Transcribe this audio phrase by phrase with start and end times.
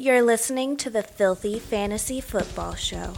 [0.00, 3.14] You're listening to the Filthy Fantasy Football Show.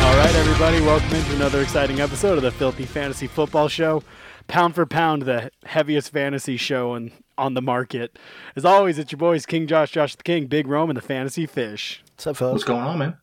[0.00, 4.02] All right, everybody, welcome into another exciting episode of the Filthy Fantasy Football Show.
[4.46, 8.18] Pound for pound, the heaviest fantasy show in, on the market.
[8.54, 11.46] As always, it's your boys, King Josh, Josh the King, Big Rome, and the Fantasy
[11.46, 12.02] Fish.
[12.12, 12.52] What's up, fellas?
[12.52, 13.16] What's going on, man?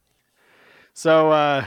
[0.93, 1.65] So, uh,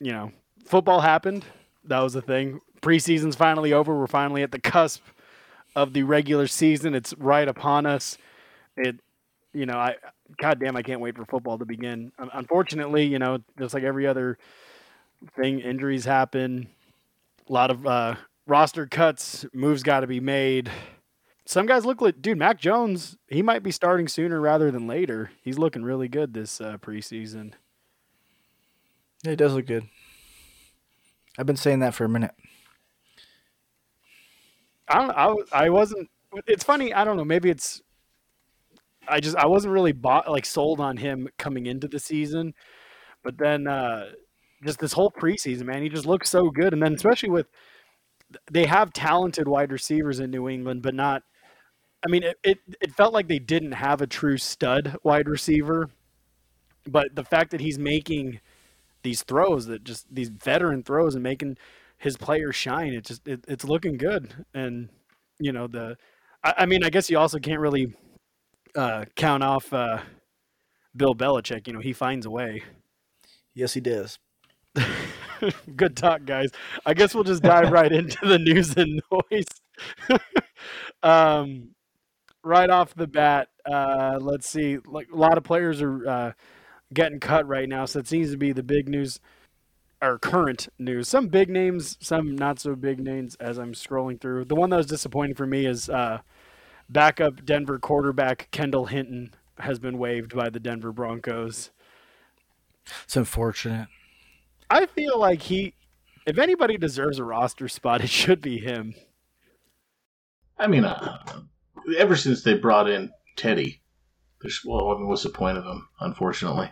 [0.00, 0.32] you know,
[0.64, 1.44] football happened.
[1.84, 2.60] That was the thing.
[2.82, 3.98] Preseason's finally over.
[3.98, 5.02] We're finally at the cusp
[5.76, 6.94] of the regular season.
[6.94, 8.18] It's right upon us.
[8.76, 8.96] It,
[9.52, 9.96] you know, I,
[10.36, 12.12] God damn, I can't wait for football to begin.
[12.18, 14.38] Unfortunately, you know, just like every other
[15.36, 16.68] thing, injuries happen.
[17.48, 18.14] A lot of uh,
[18.46, 20.70] roster cuts, moves got to be made.
[21.46, 25.30] Some guys look like, dude, Mac Jones, he might be starting sooner rather than later.
[25.42, 27.52] He's looking really good this uh, preseason.
[29.24, 29.84] Yeah, it does look good.
[31.38, 32.34] I've been saying that for a minute.
[34.88, 35.10] I don't.
[35.52, 36.08] I, I wasn't.
[36.46, 36.92] It's funny.
[36.92, 37.24] I don't know.
[37.24, 37.82] Maybe it's.
[39.06, 42.54] I just I wasn't really bought like sold on him coming into the season,
[43.22, 44.10] but then uh
[44.64, 46.72] just this whole preseason, man, he just looks so good.
[46.72, 47.46] And then especially with
[48.50, 51.22] they have talented wide receivers in New England, but not.
[52.06, 55.90] I mean, it, it it felt like they didn't have a true stud wide receiver,
[56.86, 58.40] but the fact that he's making
[59.02, 61.56] these throws that just these veteran throws and making
[61.98, 62.92] his players shine.
[62.92, 64.88] It just it, it's looking good, and
[65.38, 65.96] you know the.
[66.42, 67.94] I, I mean, I guess you also can't really
[68.74, 70.00] uh, count off uh,
[70.96, 71.66] Bill Belichick.
[71.66, 72.62] You know, he finds a way.
[73.54, 74.18] Yes, he does.
[75.76, 76.50] good talk, guys.
[76.84, 79.46] I guess we'll just dive right into the news and noise.
[81.02, 81.70] um,
[82.42, 84.78] right off the bat, uh, let's see.
[84.86, 86.32] Like a lot of players are uh,
[86.92, 89.20] getting cut right now, so it seems to be the big news
[90.02, 91.08] or current news.
[91.08, 93.36] Some big names, some not so big names.
[93.36, 96.20] As I'm scrolling through, the one that was disappointing for me is uh,
[96.88, 101.70] backup Denver quarterback Kendall Hinton has been waived by the Denver Broncos.
[103.04, 103.88] It's unfortunate.
[104.70, 105.74] I feel like he,
[106.26, 108.94] if anybody deserves a roster spot, it should be him.
[110.58, 111.18] I mean, uh,
[111.98, 113.82] ever since they brought in Teddy,
[114.40, 115.88] there's well, I mean, what's the point of him?
[116.00, 116.70] Unfortunately,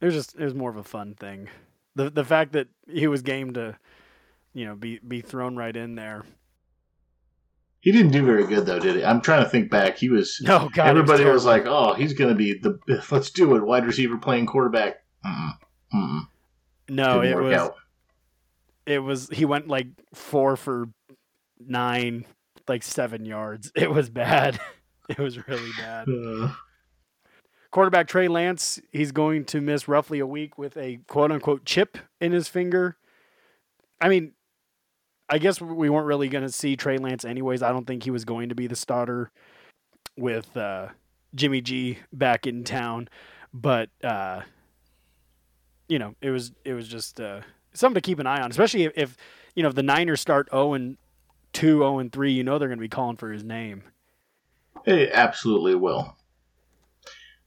[0.00, 1.48] It was just it was more of a fun thing.
[1.94, 3.76] The the fact that he was game to,
[4.54, 6.24] you know, be be thrown right in there.
[7.80, 9.04] he didn't do very good though, did he?
[9.04, 9.98] I'm trying to think back.
[9.98, 10.40] He was.
[10.44, 11.44] No, God, everybody was, terrible.
[11.44, 12.78] like, "Oh, he's going to be the
[13.10, 15.50] let's do it, wide receiver playing quarterback." Mm-mm,
[15.94, 16.20] mm-mm,
[16.88, 17.74] no, it was out.
[18.86, 20.88] it was he went like four for
[21.58, 22.24] nine,
[22.68, 23.72] like seven yards.
[23.76, 24.60] It was bad.
[25.08, 26.08] It was really bad.
[26.08, 26.52] Uh,
[27.70, 31.96] Quarterback Trey Lance, he's going to miss roughly a week with a quote unquote chip
[32.20, 32.96] in his finger.
[34.00, 34.32] I mean,
[35.28, 37.62] I guess we weren't really going to see Trey Lance anyways.
[37.62, 39.30] I don't think he was going to be the starter
[40.18, 40.88] with uh,
[41.34, 43.08] Jimmy G back in town,
[43.54, 44.42] but uh,
[45.92, 47.42] you know, it was it was just uh,
[47.74, 49.16] something to keep an eye on, especially if, if
[49.54, 50.96] you know if the Niners start zero and
[51.52, 52.32] two, zero and three.
[52.32, 53.82] You know they're going to be calling for his name.
[54.86, 56.16] it absolutely will.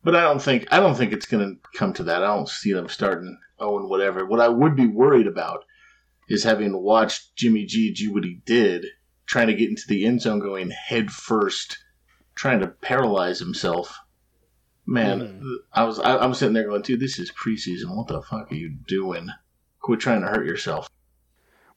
[0.03, 2.21] But I don't think I don't think it's going to come to that.
[2.21, 4.27] I don't see them starting zero and whatever.
[4.27, 5.65] What I would be worried about
[6.29, 8.85] is having watched Jimmy G do what he did,
[9.25, 11.79] trying to get into the end zone, going head first,
[12.35, 13.97] trying to paralyze himself.
[14.87, 15.41] Man,
[15.73, 17.95] I was I, I'm sitting there going, dude, this is preseason.
[17.95, 19.29] What the fuck are you doing?
[19.79, 20.89] Quit trying to hurt yourself.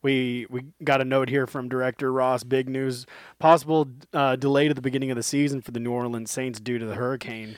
[0.02, 2.44] We we got a note here from director Ross.
[2.44, 3.06] Big news:
[3.38, 6.78] possible uh, delay to the beginning of the season for the New Orleans Saints due
[6.78, 7.56] to the hurricane.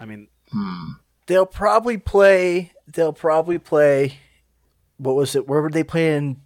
[0.00, 0.92] I mean, Hmm.
[1.26, 2.72] They'll probably play.
[2.86, 4.18] They'll probably play.
[4.96, 5.46] What was it?
[5.46, 6.40] Where were they playing?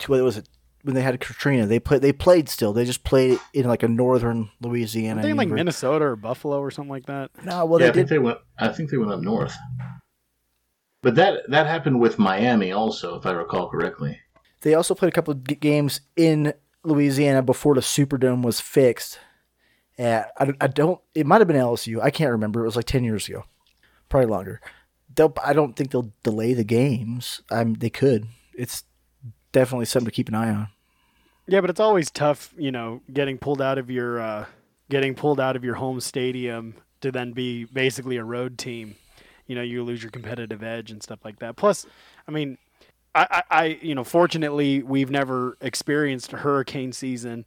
[0.00, 0.48] To what was it?
[0.84, 2.02] When they had Katrina, they played.
[2.02, 2.72] They played still.
[2.72, 5.20] They just played in like a northern Louisiana.
[5.20, 5.54] I think like university.
[5.60, 7.30] Minnesota or Buffalo or something like that.
[7.44, 8.14] No, well yeah, they I think did.
[8.14, 8.38] they went.
[8.58, 9.54] I think they went up north.
[11.02, 14.18] But that that happened with Miami also, if I recall correctly.
[14.62, 16.54] They also played a couple of g- games in
[16.84, 19.18] Louisiana before the Superdome was fixed.
[19.98, 21.00] Uh, I, I don't.
[21.14, 22.00] It might have been LSU.
[22.00, 22.62] I can't remember.
[22.62, 23.44] It was like ten years ago,
[24.08, 24.60] probably longer.
[25.14, 25.34] They'll.
[25.44, 27.42] I don't think they'll delay the games.
[27.50, 28.26] Um, they could.
[28.56, 28.84] It's
[29.52, 30.68] definitely something to keep an eye on.
[31.46, 34.46] Yeah, but it's always tough, you know, getting pulled out of your uh,
[34.90, 38.96] getting pulled out of your home stadium to then be basically a road team.
[39.46, 41.56] You know, you lose your competitive edge and stuff like that.
[41.56, 41.84] Plus,
[42.26, 42.58] I mean,
[43.14, 47.46] I, I, I, you know, fortunately, we've never experienced a hurricane season.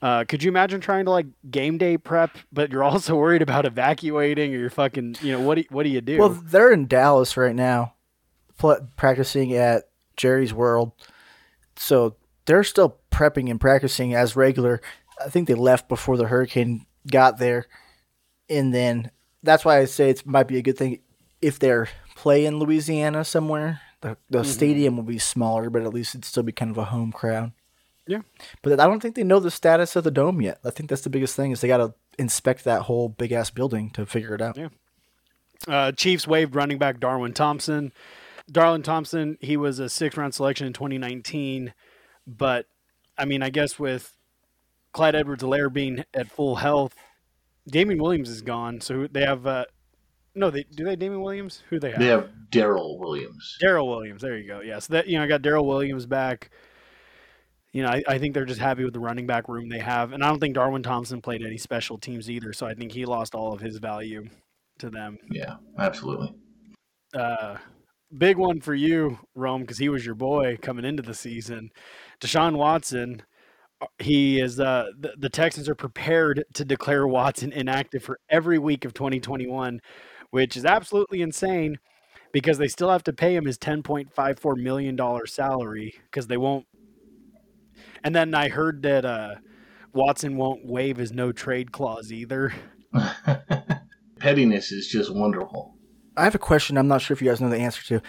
[0.00, 3.66] Uh, could you imagine trying to like game day prep, but you're also worried about
[3.66, 6.18] evacuating or you're fucking, you know, what do what do you do?
[6.18, 7.94] Well, they're in Dallas right now,
[8.58, 9.84] pl- practicing at
[10.16, 10.92] Jerry's World,
[11.76, 12.16] so
[12.46, 14.80] they're still prepping and practicing as regular.
[15.24, 17.66] I think they left before the hurricane got there,
[18.48, 19.10] and then
[19.42, 21.00] that's why I say it might be a good thing
[21.40, 23.80] if they're play in Louisiana somewhere.
[24.00, 24.48] The the Mm-hmm.
[24.50, 27.52] stadium will be smaller, but at least it'd still be kind of a home crowd.
[28.06, 28.22] Yeah.
[28.62, 30.58] But I don't think they know the status of the dome yet.
[30.64, 33.50] I think that's the biggest thing is they got to inspect that whole big ass
[33.50, 34.56] building to figure it out.
[34.56, 34.68] Yeah.
[35.68, 37.92] Uh, Chiefs waived running back Darwin Thompson.
[38.52, 41.72] Darwin Thompson, he was a sixth round selection in 2019,
[42.26, 42.66] but
[43.16, 44.16] I mean, I guess with
[44.92, 46.94] Clyde Edwards-Helaire being at full health,
[47.66, 48.80] Damien Williams is gone.
[48.80, 49.64] So they have, uh,
[50.34, 51.62] no, they do they have Damien Williams?
[51.70, 51.98] Who they have?
[51.98, 53.56] They have Darrel Williams.
[53.60, 54.22] Darrel Williams.
[54.22, 54.60] There you go.
[54.60, 56.50] Yes, that you know, I got Darrel Williams back.
[57.72, 60.12] You know, I, I think they're just happy with the running back room they have,
[60.12, 62.52] and I don't think Darwin Thompson played any special teams either.
[62.52, 64.28] So I think he lost all of his value
[64.78, 65.18] to them.
[65.30, 66.34] Yeah, absolutely.
[67.14, 67.56] uh,
[68.16, 71.70] big one for you, Rome, because he was your boy coming into the season.
[72.20, 73.22] Deshaun Watson,
[73.80, 78.58] uh, he is uh, the, the Texans are prepared to declare Watson inactive for every
[78.58, 79.80] week of 2021,
[80.30, 81.78] which is absolutely insane
[82.32, 86.66] because they still have to pay him his 10.54 million dollar salary because they won't.
[88.04, 89.34] And then I heard that uh,
[89.92, 92.52] Watson won't waive his no trade clause either.
[94.18, 95.76] Pettiness is just wonderful.
[96.16, 96.76] I have a question.
[96.76, 98.02] I'm not sure if you guys know the answer to.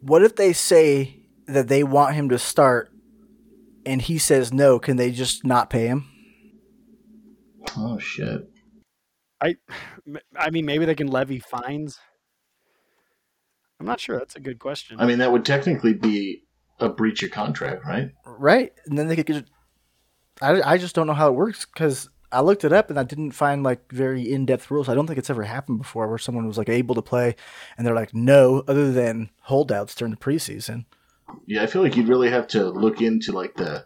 [0.00, 2.92] What if they say that they want him to start,
[3.84, 4.78] and he says no?
[4.78, 6.06] Can they just not pay him?
[7.76, 8.48] Oh shit.
[9.40, 9.56] I,
[10.36, 11.98] I mean, maybe they can levy fines.
[13.80, 14.18] I'm not sure.
[14.18, 14.98] That's a good question.
[15.00, 16.44] I mean, that would technically be
[16.80, 18.10] a breach of contract, right?
[18.24, 18.72] Right?
[18.86, 19.26] And then they could.
[19.26, 19.44] Get,
[20.40, 23.04] I I just don't know how it works because I looked it up and I
[23.04, 24.88] didn't find like very in depth rules.
[24.88, 27.36] I don't think it's ever happened before where someone was like able to play,
[27.78, 30.84] and they're like no, other than holdouts during the preseason.
[31.46, 33.84] Yeah, I feel like you'd really have to look into like the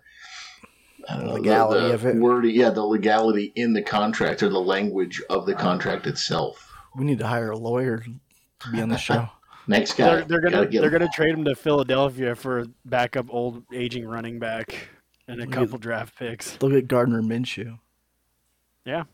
[1.08, 2.16] I don't know, Legality the of it.
[2.16, 6.70] Wordy, yeah, the legality in the contract or the language of the contract itself.
[6.96, 8.04] We need to hire a lawyer
[8.60, 9.28] to be on the show.
[9.68, 10.90] Next guy, they're, they're gonna they're him.
[10.92, 14.88] gonna trade him to Philadelphia for a backup old aging running back
[15.28, 16.60] and a Look at- couple draft picks.
[16.62, 17.78] Look at Gardner Minshew.
[18.88, 19.04] Yeah.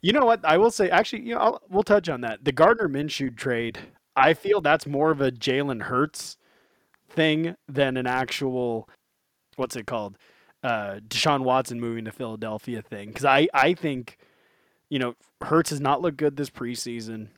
[0.00, 0.40] You know what?
[0.42, 2.44] I will say, actually, you know, I'll, we'll touch on that.
[2.44, 3.78] The Gardner Minshew trade,
[4.16, 6.38] I feel that's more of a Jalen Hurts
[7.10, 8.88] thing than an actual,
[9.56, 10.16] what's it called?
[10.64, 13.08] Uh, Deshaun Watson moving to Philadelphia thing.
[13.08, 14.16] Because I, I think,
[14.88, 17.28] you know, Hurts has not looked good this preseason.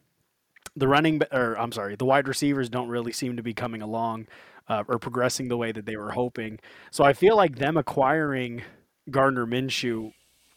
[0.76, 4.28] The running, or I'm sorry, the wide receivers don't really seem to be coming along
[4.68, 6.60] uh, or progressing the way that they were hoping.
[6.92, 8.62] So I feel like them acquiring
[9.10, 10.12] Gardner Minshew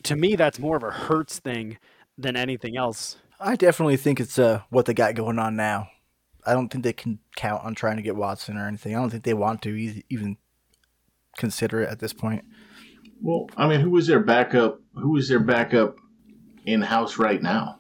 [0.07, 1.77] to me, that's more of a Hurts thing
[2.17, 3.17] than anything else.
[3.39, 5.89] I definitely think it's uh, what they got going on now.
[6.45, 8.95] I don't think they can count on trying to get Watson or anything.
[8.95, 10.37] I don't think they want to e- even
[11.37, 12.45] consider it at this point.
[13.21, 14.79] Well, I mean, who is their backup?
[14.95, 15.97] Who is their backup
[16.65, 17.79] in house right now?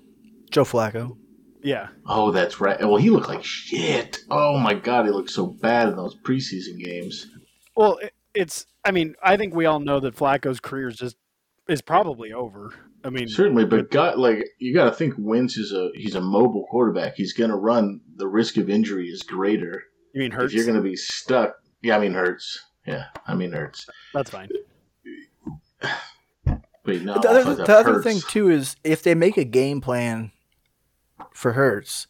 [0.51, 1.17] Joe Flacco.
[1.63, 2.79] Yeah, Oh, that's right.
[2.79, 4.19] Well, he looked like shit.
[4.29, 7.27] Oh my god, he looked so bad in those preseason games.
[7.75, 8.67] well, it, it's.
[8.85, 11.17] I mean, I think we all know that Flacco's career is just
[11.67, 12.73] is probably over.
[13.03, 16.21] I mean, Certainly, but God, like you got to think, Wentz is a he's a
[16.21, 17.15] mobile quarterback.
[17.15, 18.01] He's going to run.
[18.15, 19.83] The risk of injury is greater
[20.13, 20.51] you mean Hurts?
[20.51, 21.55] if you're going to be stuck.
[21.81, 22.59] Yeah, I mean Hurts.
[22.85, 23.87] Yeah, I mean Hurts.
[24.13, 24.49] That's fine.
[26.85, 28.03] Wait, no, the other, the other Hurts.
[28.03, 30.31] thing too is if they make a game plan
[31.33, 32.07] for Hurts,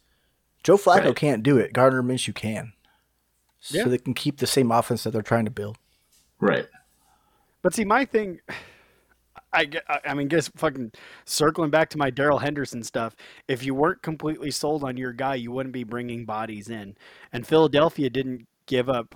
[0.62, 1.16] Joe Flacco Right.
[1.16, 1.72] can't do it.
[1.72, 2.72] Gardner Minshew can.
[3.60, 3.84] So Yeah.
[3.88, 5.78] they can keep the same offense that they're trying to build.
[6.40, 6.66] Right.
[7.62, 8.40] But see, my thing,
[9.88, 10.92] I, I- mean, guess fucking
[11.24, 13.14] circling back to my Darrell Henderson stuff.
[13.46, 16.96] If you weren't completely sold on your guy, you wouldn't be bringing bodies in.
[17.32, 19.14] And Philadelphia didn't give up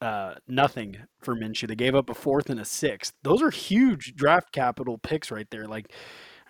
[0.00, 1.68] uh, nothing for Minshew.
[1.68, 3.14] They gave up a fourth and a sixth.
[3.22, 5.66] Those are huge draft capital picks right there.
[5.66, 5.92] Like,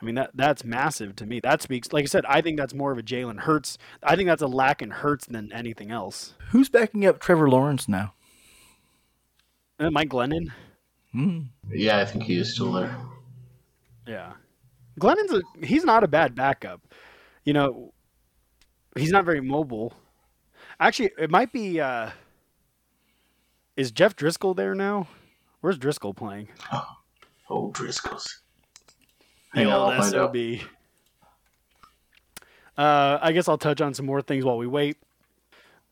[0.00, 1.40] I mean that that's massive to me.
[1.40, 3.78] That speaks, like I said, I think that's more of a Jalen Hurts.
[4.02, 6.34] I think that's a lack in Hurts than anything else.
[6.50, 8.12] Who's backing up Trevor Lawrence now?
[9.78, 10.48] Uh, Mike Glennon.
[11.16, 11.38] Hmm.
[11.72, 12.94] Yeah, I think he is still there.
[14.06, 14.34] Yeah.
[14.98, 16.82] Glennon's a he's not a bad backup.
[17.44, 17.94] You know,
[18.96, 19.94] he's not very mobile.
[20.78, 22.10] Actually, it might be uh
[23.78, 25.08] is Jeff Driskel there now?
[25.62, 26.48] Where's Driskel playing?
[27.48, 28.40] Oh, Driskel's.
[29.54, 30.34] Hang on, I'll find out.
[30.34, 30.68] SOB.
[32.76, 34.96] Uh, I guess I'll touch on some more things while we wait.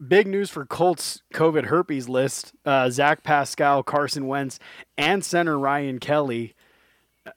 [0.06, 2.52] Big news for Colts COVID herpes list.
[2.64, 4.58] Uh, Zach Pascal, Carson Wentz,
[4.96, 6.54] and center Ryan Kelly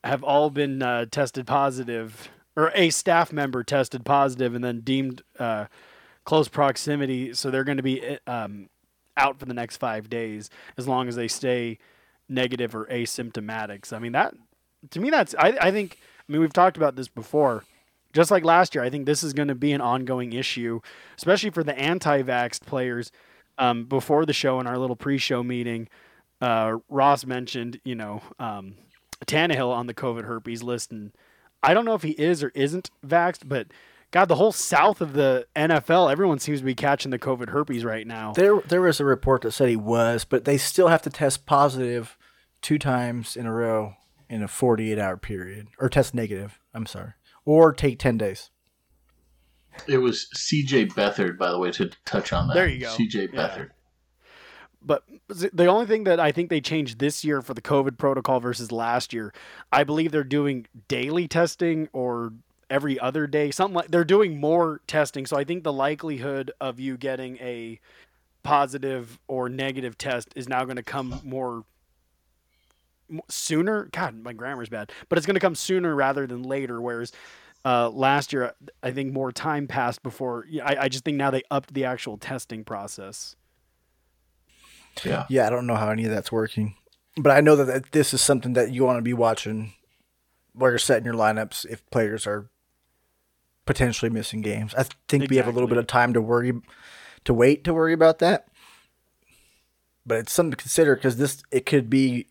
[0.04, 5.22] have all been uh, tested positive, or a staff member tested positive, and then deemed
[5.40, 5.66] uh,
[6.26, 7.34] close proximity.
[7.34, 8.70] So they're going to be um,
[9.16, 11.78] out for the next five days as long as they stay
[12.30, 13.86] negative or asymptomatic.
[13.86, 14.34] So, I mean, that
[14.92, 16.00] to me, that's I, I think.
[16.28, 17.64] I mean, we've talked about this before.
[18.14, 20.80] Just like last year, I think this is going to be an ongoing issue,
[21.18, 23.12] especially for the anti-vaxxed players.
[23.60, 25.88] Um, before the show in our little pre-show meeting,
[26.42, 28.76] uh, Ross mentioned, you know, um,
[29.26, 31.12] Tannehill on the COVID herpes list, and
[31.64, 33.68] I don't know if he is or isn't vaxxed, but
[34.12, 37.84] God, the whole south of the NFL, everyone seems to be catching the COVID herpes
[37.84, 38.32] right now.
[38.34, 41.46] There, there was a report that said he was, but they still have to test
[41.46, 42.18] positive
[42.62, 43.96] two times in a row
[44.30, 46.60] in a 48 hour period, or test negative.
[46.74, 47.14] I'm sorry,
[47.48, 48.51] or take 10 days.
[49.88, 50.88] It was C.J.
[50.88, 52.56] Beathard, by the way, to touch on that.
[52.56, 52.89] There you go.
[52.89, 53.30] C.J.
[53.32, 53.48] Yeah.
[53.48, 53.70] Beathard.
[54.82, 58.39] But the only thing that I think they changed this year for the COVID protocol
[58.39, 59.34] versus last year,
[59.72, 62.34] I believe they're doing daily testing or
[62.70, 65.25] every other day, something like they're doing more testing.
[65.25, 67.80] So I think the likelihood of you getting a
[68.44, 71.66] positive or negative test is now going to come more m-
[73.30, 73.90] sooner.
[73.92, 76.82] God, my grammar's bad, but it's going to come sooner rather than later.
[76.82, 77.12] Whereas
[77.66, 80.46] uh, last year, I think more time passed before.
[80.64, 83.36] I, I just think now they upped the actual testing process.
[85.04, 85.26] Yeah.
[85.30, 86.76] Yeah, I don't know how any of that's working,
[87.18, 89.74] but I know that- that this is something that you want to be watching
[90.54, 92.50] while you're setting your lineups if players are
[93.66, 94.74] potentially missing games.
[94.76, 96.54] I think we have a little bit of time to worry,
[97.26, 98.48] to wait to worry about that.
[100.06, 102.28] But it's something to consider because this it could be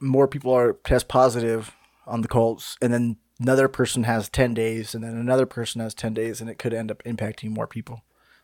[0.00, 1.74] more people are test positive
[2.06, 5.94] on the Colts, and then another person has ten days, and then another person has
[5.94, 8.02] ten days, and it could end up impacting more people.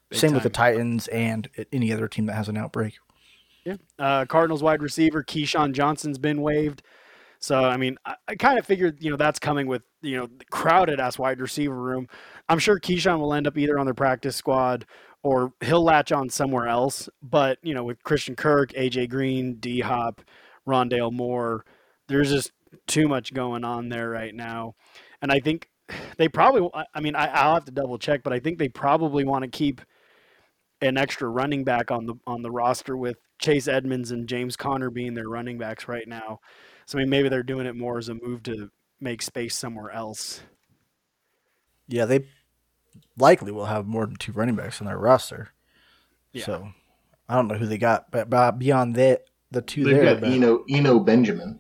[0.09, 0.51] Big Same with the.
[0.51, 2.95] Titans and any other team that has an outbreak.
[3.65, 3.77] Yeah.
[3.99, 6.83] Uh, Cardinals wide receiver KeeSean Johnson's been waived.
[7.41, 10.27] So I mean, I, I kind of figured you know that's coming with you know
[10.27, 12.09] the crowded ass wide receiver room.
[12.49, 14.87] I'm sure KeeSean will end up either on their practice squad
[15.23, 17.09] or he'll latch on somewhere else.
[17.23, 20.23] But you know, with Christian Kirk, AJ Green, D Hop,
[20.67, 21.65] Rondale Moore,
[22.09, 22.53] there's just
[22.87, 24.75] too much going on there right now,
[25.23, 25.69] and I think
[26.17, 26.69] they probably.
[26.75, 29.43] I- I mean, I, I'll have to double check, but I think they probably want
[29.45, 29.81] to keep
[30.83, 34.91] an extra running back on the on the roster with Chase Edmonds and James Conner
[34.91, 36.41] being their running backs right now.
[36.87, 38.71] So I mean, maybe they're doing it more as a move to
[39.01, 40.43] make space somewhere else.
[41.89, 42.27] Yeah, they
[43.17, 45.53] likely will have more than two running backs on their roster.
[46.33, 46.45] Yeah.
[46.45, 46.69] So
[47.29, 49.23] I don't know who they got, but beyond that,
[49.57, 50.05] the 2 They've there.
[50.15, 51.59] got but- Eno Eno Benjamin.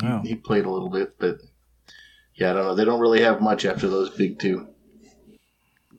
[0.00, 0.20] He, Oh.
[0.24, 1.38] he played a little bit, but
[2.34, 2.74] yeah, I don't know.
[2.76, 4.68] They don't really have much after those big two.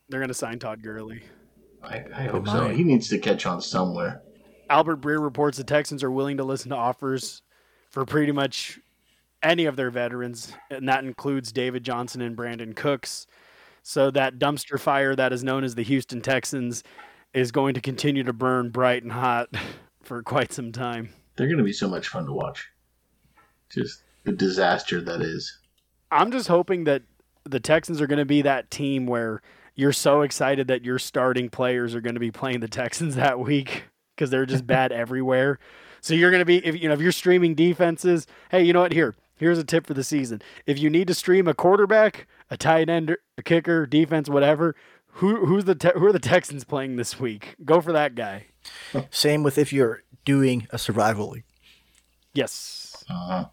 [0.07, 1.21] They're going to sign Todd Gurley.
[1.83, 2.69] I, I hope so.
[2.69, 4.21] He needs to catch on somewhere.
[4.69, 7.41] Albert Breer reports the Texans are willing to listen to offers
[7.89, 8.79] for pretty much
[9.43, 13.27] any of their veterans, and that includes David Johnson and Brandin Cooks.
[13.83, 16.83] So that dumpster fire that is known as the Houston Texans
[17.33, 19.49] is going to continue to burn bright and hot
[20.01, 21.09] for quite some time.
[21.35, 22.67] They're going to be so much fun to watch.
[23.69, 25.59] Just the disaster that is.
[26.11, 27.03] I'm just hoping that
[27.43, 29.41] the Texans are going to be that team where
[29.75, 33.39] you're so excited that your starting players are going to be playing the Texans that
[33.39, 35.59] week because they're just bad everywhere.
[36.01, 38.81] So you're going to be if you know if you're streaming defenses, hey, you know
[38.81, 38.93] what?
[38.93, 40.41] Here, here's a tip for the season.
[40.65, 44.75] If you need to stream a quarterback, a tight end, a kicker, defense, whatever,
[45.13, 47.55] who who's the te- who are the Texans playing this week?
[47.63, 48.47] Go for that guy.
[49.11, 51.43] Same with if you're doing a survival league.
[52.33, 53.45] Yes, Uh-huh.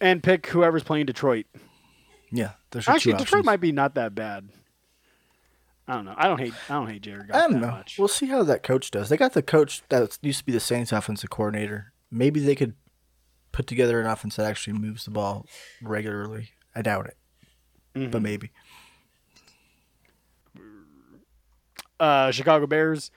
[0.00, 1.46] and pick whoever's playing Detroit.
[2.30, 3.46] Yeah, there's Actually, two Detroit options.
[3.46, 4.48] might be not that bad.
[5.86, 6.14] I don't know.
[6.16, 6.54] I don't hate.
[6.70, 7.72] I don't hate Jared Goff I don't that know.
[7.72, 7.96] much.
[7.98, 9.08] We'll see how that coach does.
[9.10, 11.92] They got the coach that used to be the Saints offensive coordinator.
[12.10, 12.74] Maybe they could
[13.50, 15.44] put together an offense that actually moves the ball
[15.82, 16.50] regularly.
[16.74, 17.16] I doubt it,
[17.94, 18.10] Mm-hmm.
[18.10, 18.50] but maybe.
[22.00, 23.10] uh, Chicago Bears,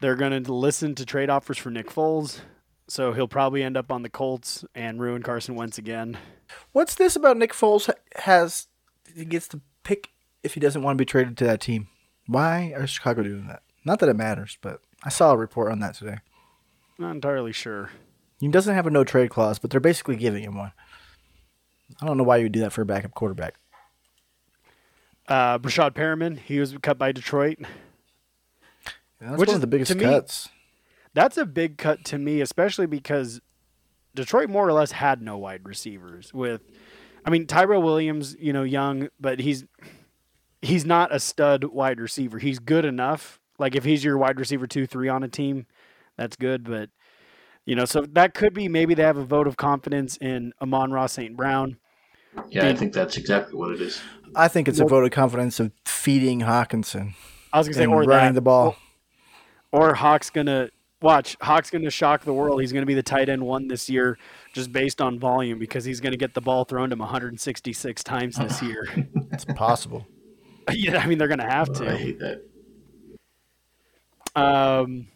[0.00, 2.40] they're going to listen to trade offers for Nick Foles,
[2.88, 6.18] so he'll probably end up on the Colts and ruin Carson Wentz again.
[6.72, 8.68] What's this about Nick Foles has
[9.14, 10.10] he gets to pick
[10.42, 11.88] if he doesn't want to be traded to that team?
[12.26, 13.62] Why are Chicago doing that?
[13.84, 16.18] Not that it matters, but I saw a report on that today.
[16.98, 17.90] Not entirely sure.
[18.40, 20.72] He doesn't have a no trade clause, but they're basically giving him one.
[22.00, 23.54] I don't know why you would do that for a backup quarterback.
[25.28, 27.58] Uh, Breshad Perriman, he was cut by Detroit.
[29.20, 30.48] That's Which one is- of the biggest to me- cuts.
[31.14, 33.40] That's a big cut to me, especially because
[34.14, 36.34] Detroit more or less had no wide receivers.
[36.34, 36.60] With,
[37.24, 39.64] I mean, Tyrell Williams, you know, young, but he's
[40.60, 42.38] he's not a stud wide receiver.
[42.38, 43.40] He's good enough.
[43.58, 45.66] Like if he's your wide receiver two, three on a team,
[46.16, 46.64] that's good.
[46.64, 46.90] But
[47.64, 51.06] you know, so that could be maybe they have a vote of confidence in Amon-Ra
[51.06, 51.34] St.
[51.34, 51.78] Brown.
[52.50, 54.00] Yeah, I think that's exactly what it is.
[54.34, 57.14] I think it's a vote of confidence of feeding Hockenson
[57.54, 58.76] I was gonna say and or running that, the ball.
[59.72, 60.70] Or Hawk's gonna
[61.02, 61.36] watch.
[61.40, 62.60] Hawk's gonna shock the world.
[62.60, 64.18] He's gonna be the tight end one this year,
[64.54, 68.36] just based on volume, because he's gonna get the ball thrown to him 166 times
[68.36, 68.86] this year.
[69.32, 70.06] It's possible.
[70.72, 72.42] yeah, I mean they're gonna have Oh, I hate that.
[74.34, 75.08] Um,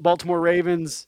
[0.00, 1.06] Baltimore Ravens.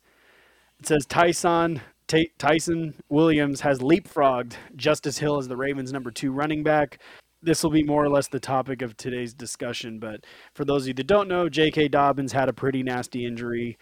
[0.79, 6.33] It says Tyson Ty- Tyson Williams has leapfrogged Justice Hill as the Ravens' number two
[6.33, 6.99] running back.
[7.43, 9.99] This will be more or less the topic of today's discussion.
[9.99, 10.25] But
[10.55, 11.89] for those of you that don't know, J.K.
[11.89, 13.79] Dobbins had a pretty nasty injury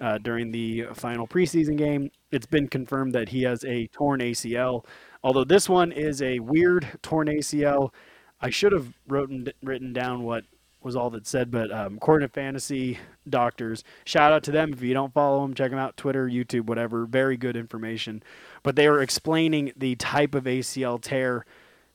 [0.00, 2.10] uh, during the final preseason game.
[2.30, 4.84] It's been confirmed that he has a torn ACL.
[5.22, 7.92] Although this one is a weird torn ACL.
[8.40, 10.44] I should have written written down what
[10.80, 12.98] was all that said, but um, Coordinate Fantasy
[13.28, 14.72] Doctors, shout out to them.
[14.72, 17.04] If you don't follow them, check them out Twitter, YouTube, whatever.
[17.04, 18.22] Very good information.
[18.62, 21.44] But they were explaining the type of ACL tear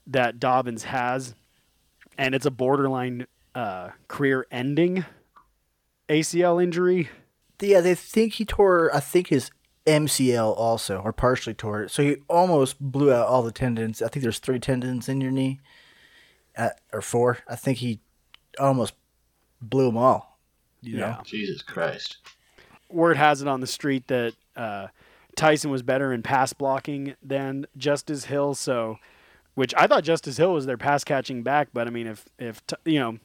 [0.06, 1.34] that Dobbins has,
[2.18, 5.04] and it's a borderline uh, career ending
[6.08, 7.08] ACL injury.
[7.60, 8.94] Yeah, they think he tore.
[8.94, 9.50] I think his
[9.86, 11.90] MCL also, or partially tore it.
[11.90, 14.02] So he almost blew out all the tendons.
[14.02, 15.60] I think there's three tendons in your knee,
[16.58, 17.38] uh, or four.
[17.48, 18.00] I think he
[18.58, 18.94] almost
[19.62, 20.38] blew them all.
[20.82, 21.20] You know, Yeah.
[21.24, 22.18] Jesus Christ.
[22.90, 24.88] word has it on the street that uh,
[25.36, 28.54] Tyson was better in pass blocking than Justice Hill.
[28.54, 28.98] So,
[29.54, 32.66] which I thought Justice Hill was their pass catching back, but I mean, if if
[32.66, 33.18] t- you know,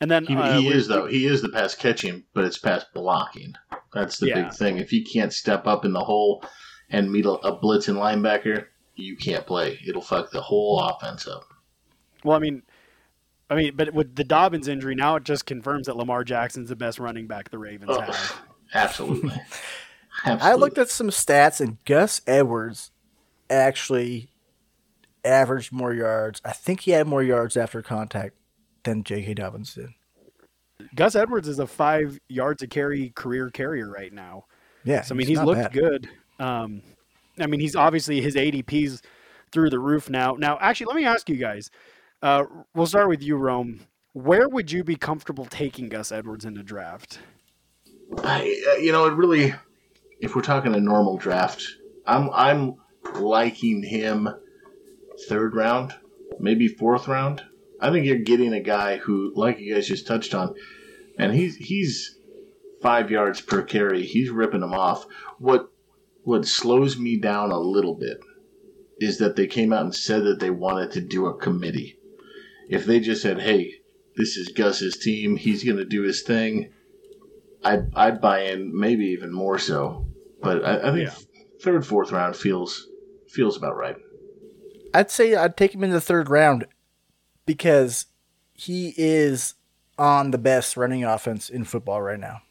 [0.00, 1.06] and then He, uh, he is though.
[1.06, 3.54] He is the pass catching, but it's pass blocking.
[3.92, 4.42] That's the Yeah.
[4.44, 4.78] big thing.
[4.78, 6.44] If he can't step up in the hole
[6.90, 8.66] and meet a, a blitzing linebacker,
[8.96, 9.78] you can't play.
[9.86, 11.44] It'll fuck the whole offense up.
[12.24, 12.62] Well, I mean,
[13.50, 16.76] I mean, but with the Dobbins injury, now it just confirms that Lamar Jackson's the
[16.76, 18.42] best running back the Ravens Oh, have.
[18.74, 19.30] absolutely.
[20.24, 20.48] absolutely.
[20.50, 22.90] I looked at some stats, and Gus Edwards
[23.50, 24.30] actually
[25.24, 26.40] averaged more yards.
[26.44, 28.34] I think he had more yards after contact
[28.84, 29.34] than J.K.
[29.34, 29.90] Dobbins did.
[30.94, 34.44] Gus Edwards is a five yards a carry career carrier right now.
[34.84, 35.72] Yeah, So I mean, he's looked bad.
[35.72, 36.08] good.
[36.38, 36.82] Um,
[37.38, 39.00] I mean, he's obviously his ADP's
[39.50, 40.34] through the roof now.
[40.38, 41.70] Now, actually, let me ask you guys.
[42.22, 43.80] Uh, we'll start with you, Rome.
[44.12, 47.18] Where would you be comfortable taking Gus Edwards in the draft?
[48.22, 49.54] I, uh, you know, it really.
[50.20, 51.66] If we're talking a normal draft,
[52.06, 52.74] I'm I'm
[53.20, 54.28] liking him
[55.24, 55.94] third round,
[56.38, 57.42] maybe fourth round.
[57.80, 60.54] I think you're getting a guy who, like you guys just touched on,
[61.18, 62.18] and he's he's
[62.80, 64.04] five yards per carry.
[64.04, 65.06] He's ripping them off.
[65.38, 65.70] What
[66.22, 68.18] what slows me down a little bit
[68.98, 71.98] is that they came out and said that they wanted to do a committee.
[72.68, 73.74] If they just said, "Hey,
[74.16, 75.36] this is Gus's team.
[75.36, 76.72] He's going to do his thing,"
[77.64, 80.06] I'd I'd buy in, maybe even more so.
[80.42, 81.10] But I, I think
[81.60, 82.88] third, fourth round feels
[83.28, 83.96] feels about right.
[84.94, 86.66] I'd say I'd take him in the third round
[87.44, 88.06] because
[88.54, 89.54] he is
[89.98, 92.42] on the best running offense in football right now.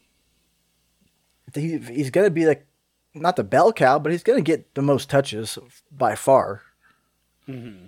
[1.54, 2.66] He, he's going to be like
[3.14, 5.58] not the bell cow, but he's going to get the most touches
[5.90, 6.62] by far.
[7.48, 7.86] Mm-hmm.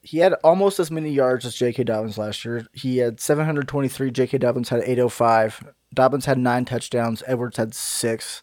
[0.00, 1.84] He had almost as many yards as J.K.
[1.84, 2.66] Dobbins last year.
[2.72, 4.10] He had 723.
[4.10, 4.38] J.K.
[4.38, 5.74] Dobbins had 805.
[5.92, 7.22] Dobbins had nine touchdowns.
[7.26, 8.40] Edwards had six.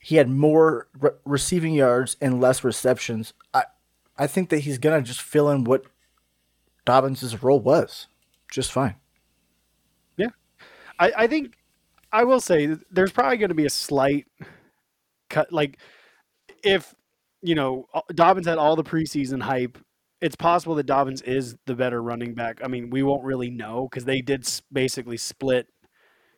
[0.00, 3.34] He had more re- receiving yards and less receptions.
[3.54, 3.64] I,
[4.18, 5.84] I think that he's gonna just fill in what
[6.84, 8.08] Dobbins' role was,
[8.50, 8.96] just fine.
[10.16, 10.30] Yeah,
[10.98, 11.54] I, I think
[12.12, 14.26] I will say there's probably going to be a slight
[15.28, 15.52] cut.
[15.52, 15.78] Like
[16.64, 16.94] if
[17.42, 19.78] you know Dobbins had all the preseason hype,
[20.20, 22.60] it's possible that Dobbins is the better running back.
[22.62, 25.68] I mean, we won't really know because they did basically split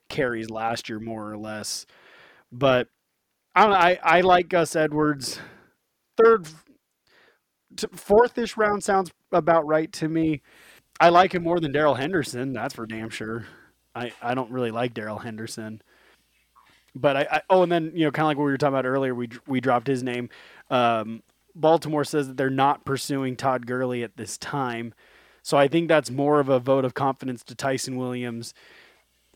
[0.08, 1.86] carries last year, more or less.
[2.50, 2.88] But
[3.54, 3.72] I know.
[3.74, 5.38] I, I like Gus Edwards.
[6.16, 6.48] Third,
[7.94, 10.42] fourth-ish round sounds about right to me.
[11.00, 12.52] I like him more than Darrell Henderson.
[12.52, 13.46] That's for damn sure.
[13.94, 15.82] I, I don't really like Darrell Henderson.
[16.94, 18.74] But I, I oh and then you know kind of like what we were talking
[18.74, 20.28] about earlier we we dropped his name.
[20.70, 21.22] Um,
[21.54, 24.92] Baltimore says that they're not pursuing Todd Gurley at this time,
[25.42, 28.52] so I think that's more of a vote of confidence to Tyson Williams,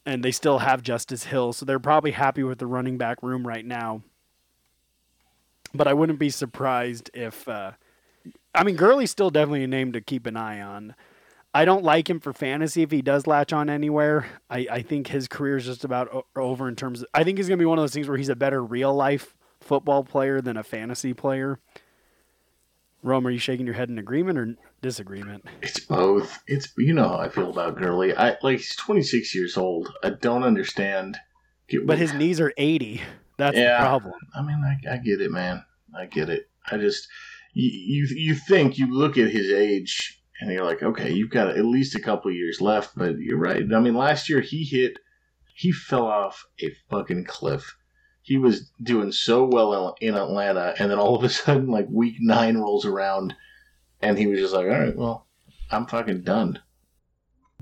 [0.07, 3.47] and they still have Justice Hill, so they're probably happy with the running back room
[3.47, 4.03] right now.
[5.75, 7.73] But I wouldn't be surprised if, uh,
[8.55, 10.95] I mean, Gurley's still definitely a name to keep an eye on.
[11.53, 14.27] I don't like him for fantasy if he does latch on anywhere.
[14.49, 17.39] I, I think his career is just about o- over in terms of, I think
[17.39, 20.05] he's going to be one of those things where he's a better real life football
[20.05, 21.59] player than a fantasy player.
[23.03, 25.45] Rome, are you shaking your head in agreement or disagreement?
[25.63, 26.39] It's both.
[26.47, 28.17] It's you know how I feel about Gurley.
[28.17, 29.93] I like he's 26 years old.
[30.03, 31.17] I don't understand.
[31.69, 33.01] Get- But his knees are 80.
[33.39, 33.79] That's Yeah.
[33.79, 34.15] the problem.
[34.35, 35.65] I mean, I, I get it, man.
[35.97, 36.49] I get it.
[36.71, 37.07] I just
[37.55, 41.49] you, you you think you look at his age and you're like, okay, you've got
[41.49, 42.97] at least a couple years left.
[42.97, 43.63] But you're right.
[43.73, 44.99] I mean, last year he hit,
[45.55, 47.77] he fell off a fucking cliff.
[48.27, 52.17] He was doing so well in Atlanta, and then all of a sudden, like week
[52.19, 53.37] nine rolls around,
[54.03, 55.27] and he was just like, all right, well,
[55.71, 56.59] I'm fucking done.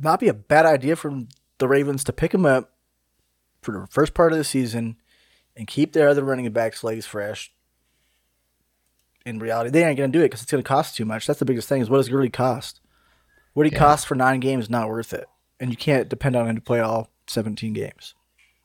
[0.01, 1.25] Not be a bad idea for
[1.59, 2.73] the Ravens to pick him up
[3.61, 4.97] for the first part of the season
[5.55, 7.53] and keep their other running backs' legs fresh.
[9.27, 11.27] In reality, they ain't gonna do it because it's gonna cost too much.
[11.27, 11.83] That's the biggest thing.
[11.83, 12.81] Is what does Gurley cost?
[13.53, 13.81] What he Yeah.
[13.81, 15.27] costs for nine games is not worth it,
[15.61, 18.15] and you can't depend on him to play all seventeen games.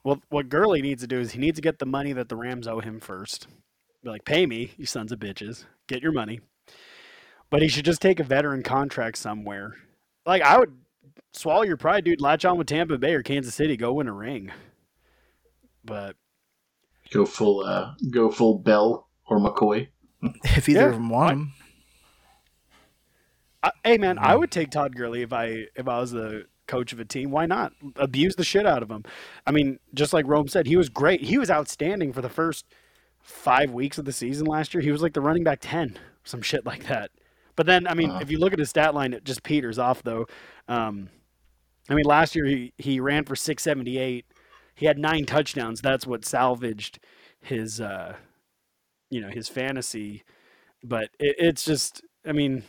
[0.09, 2.35] Well, what Gurley needs to do is he needs to get the money that the
[2.35, 3.45] Rams owe him first.
[4.01, 5.65] Be like, pay me, you sons of bitches.
[5.85, 6.39] Get your money.
[7.51, 9.75] But he should just take a veteran contract somewhere.
[10.25, 10.75] Like, I would
[11.33, 12.21] swallow your pride, dude.
[12.21, 13.77] Latch on with Tampa Bay or Kansas City.
[13.77, 14.51] Go win a ring.
[15.85, 16.15] But
[17.13, 19.89] Go full, uh, go full Bell or McCoy.
[20.43, 21.53] If either Yeah, of them want him,
[23.61, 26.93] I, hey, man, I would take Todd Gurley if I if I was the coach
[26.93, 27.31] of a team.
[27.31, 29.03] Why not abuse the shit out of him?
[29.45, 31.21] I mean, just like Rome said, he was great.
[31.23, 32.65] He was outstanding for the first
[33.21, 34.81] five weeks of the season last year.
[34.81, 37.11] He was like the running back ten, some shit like that.
[37.57, 38.19] But then, I mean, Uh-huh.
[38.21, 40.27] if you look at his stat line, it just peters off though.
[40.69, 41.09] Um,
[41.89, 44.25] I mean, last year he he ran for six seventy eight.
[44.75, 45.81] He had nine touchdowns.
[45.81, 46.99] That's what salvaged
[47.41, 48.15] his, uh,
[49.09, 50.23] you know, his fantasy.
[50.83, 52.63] But it, it's just, I mean,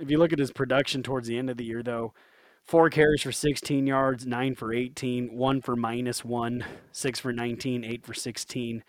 [0.00, 2.14] if you look at his production towards the end of the year, though,
[2.64, 7.84] four carries for 16 yards, nine for 18, one for minus one, six for 19,
[7.84, 8.82] eight for 16.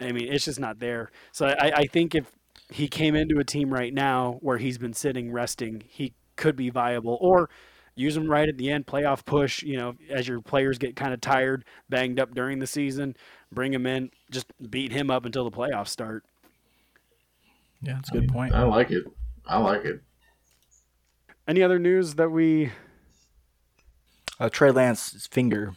[0.00, 1.10] I mean, it's just not there.
[1.32, 2.30] So I, I think if
[2.70, 6.70] he came into a team right now where he's been sitting resting, he could be
[6.70, 7.18] viable.
[7.20, 7.48] Or
[7.94, 9.62] use him right at the end, playoff push.
[9.62, 13.16] You know, as your players get kind of tired, banged up during the season,
[13.50, 16.24] bring him in, just beat him up until the playoffs start.
[17.80, 18.54] yeah, that's a good point.
[18.54, 19.04] I like it.
[19.46, 20.02] I like it.
[21.48, 22.72] Any other news that we
[24.38, 25.74] Uh, Trey Lance's finger.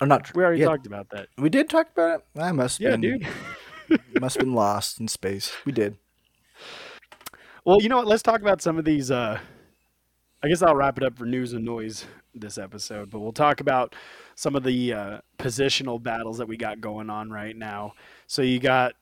[0.00, 1.28] I'm not we already yeah, talked about that?
[1.36, 2.40] We did talk about it.
[2.40, 2.80] I must.
[2.80, 3.26] Yeah, been, dude.
[4.20, 5.52] must have been lost in space.
[5.64, 5.96] We did.
[7.64, 8.06] Well, you know what?
[8.06, 9.10] Let's talk about some of these.
[9.10, 9.38] Uh,
[10.42, 13.60] I guess I'll wrap it up for news and noise this episode, but we'll talk
[13.60, 13.96] about
[14.36, 17.94] some of the uh, positional battles that we got going on right now.
[18.28, 18.94] So you got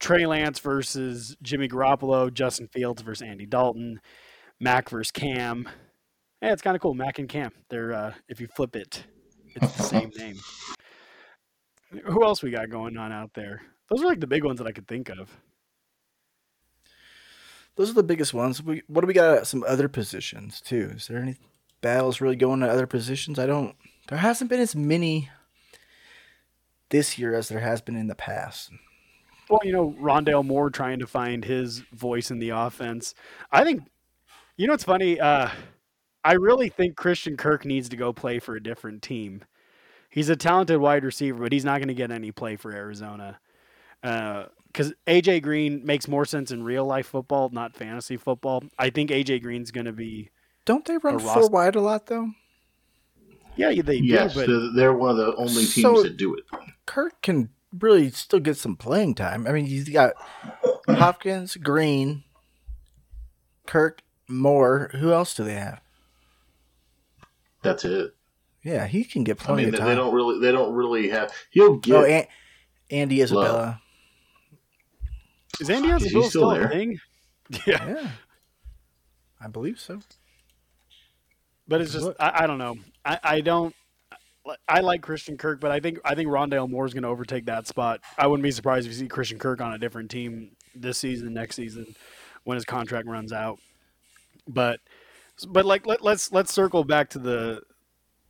[0.00, 4.00] Trey Lance versus Jimmy Garoppolo, Justin Fields versus Andy Dalton,
[4.58, 5.68] Mac versus Cam.
[6.42, 6.94] Yeah, it's kind of cool.
[6.94, 7.52] Mac and Cam.
[7.68, 9.04] They're uh, if you flip it,
[9.54, 10.38] it's the same name.
[12.04, 13.62] Who else we got going on out there?
[13.90, 15.28] Those are like the big ones that I could think of.
[17.76, 18.62] Those are the biggest ones.
[18.62, 20.92] We, what do we got some other positions too?
[20.94, 21.36] Is there any
[21.80, 23.38] battles really going to other positions?
[23.38, 23.74] I don't.
[24.08, 25.30] There hasn't been as many
[26.90, 28.70] this year as there has been in the past.
[29.48, 33.14] Well, you know, Rondale Moore trying to find his voice in the offense.
[33.50, 33.82] I think,
[34.56, 35.18] you know, it's funny.
[35.18, 35.48] Uh,
[36.24, 39.42] I really think Christian Kirk needs to go play for a different team.
[40.10, 43.38] He's a talented wide receiver, but he's not going to get any play for Arizona.
[44.02, 48.62] Uh, because AJ Green makes more sense in real life football, not fantasy football.
[48.78, 50.30] I think AJ Green's going to be.
[50.64, 52.30] Don't they run A four roster- wide a lot though?
[53.56, 56.34] Yeah, they Yes, do, but they're- they're one of the only teams So- that do
[56.34, 56.44] it.
[56.86, 59.46] Kirk can really still get some playing time.
[59.46, 60.12] I mean, he's got
[60.88, 62.22] Hopkins, Green,
[63.66, 64.90] Kirk, Moore.
[64.94, 65.80] Who else do they have?
[67.62, 68.14] That's it.
[68.62, 69.88] Yeah, he can get I plenty mean, of they, time.
[69.88, 70.40] they don't really.
[70.40, 71.32] They don't really have.
[71.50, 71.94] He'll get.
[71.96, 72.26] oh, and,
[72.90, 73.80] Andy Isabella.
[75.60, 76.68] is Andy Is he Isabella still still a there?
[76.68, 77.00] thing?
[77.66, 77.84] Yeah.
[77.88, 78.08] Yeah,
[79.40, 79.98] I believe so.
[81.66, 82.76] But it's just I, I don't know.
[83.04, 83.74] I, I don't
[84.68, 87.46] I like Christian Kirk, but I think I think Rondale Moore is going to overtake
[87.46, 88.00] that spot.
[88.16, 91.34] I wouldn't be surprised if you see Christian Kirk on a different team this season,
[91.34, 91.94] next season,
[92.44, 93.58] when his contract runs out.
[94.48, 94.80] But
[95.46, 97.62] but like let, let's let's circle back to the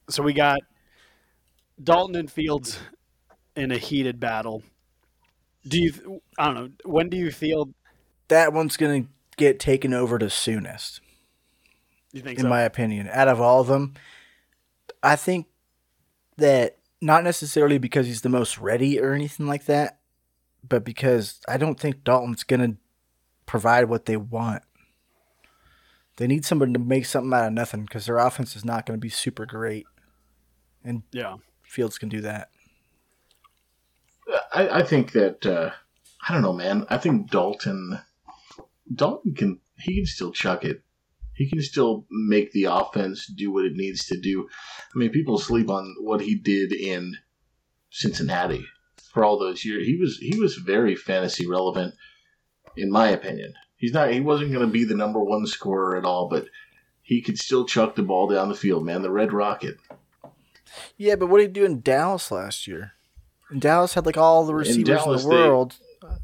[0.09, 0.61] so we got
[1.83, 2.79] Dalton and Fields
[3.57, 4.63] in a heated battle.
[5.67, 7.71] Do you I don't know when do you feel
[8.29, 11.01] That one's gonna get taken over the soonest.
[12.13, 12.49] you think in so?
[12.49, 13.09] my opinion.
[13.13, 13.95] Out of all of them,
[15.03, 15.47] I think
[16.37, 19.99] that not necessarily because he's the most ready or anything like that,
[20.69, 22.77] but because I don't think Dalton's going to
[23.47, 24.63] provide what they want.
[26.17, 28.99] They need somebody to make something out of nothing because their offense is not going
[28.99, 29.87] to be super great.
[30.85, 31.37] And yeah.
[31.63, 32.51] Fields can do that.
[34.53, 35.71] I, I think that uh,
[36.27, 36.87] I don't know, man.
[36.91, 37.99] I think Dalton
[38.95, 40.83] Dalton can he can still chuck it.
[41.35, 44.47] He can still make the offense do what it needs to do.
[44.95, 47.17] I mean, people sleep on what he did in
[47.91, 48.67] Cincinnati
[49.13, 49.87] for all those years.
[49.87, 51.95] He was he was very fantasy relevant,
[52.77, 53.55] in my opinion.
[53.81, 54.13] He's not.
[54.13, 56.47] He wasn't going to be the number one scorer at all, but
[57.03, 58.85] he could still chuck the ball down the field.
[58.85, 59.79] Man, the Red Rocket.
[60.97, 62.93] Yeah, but what did he do in Dallas last year?
[63.51, 65.77] And Dallas had like all the receivers in, Dallas, the they- world.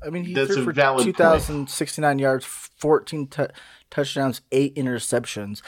[0.04, 1.16] I mean, he threw for valid point.
[1.16, 3.46] 2,069 yards, 14 tou
[3.90, 5.60] touchdowns, eight interceptions.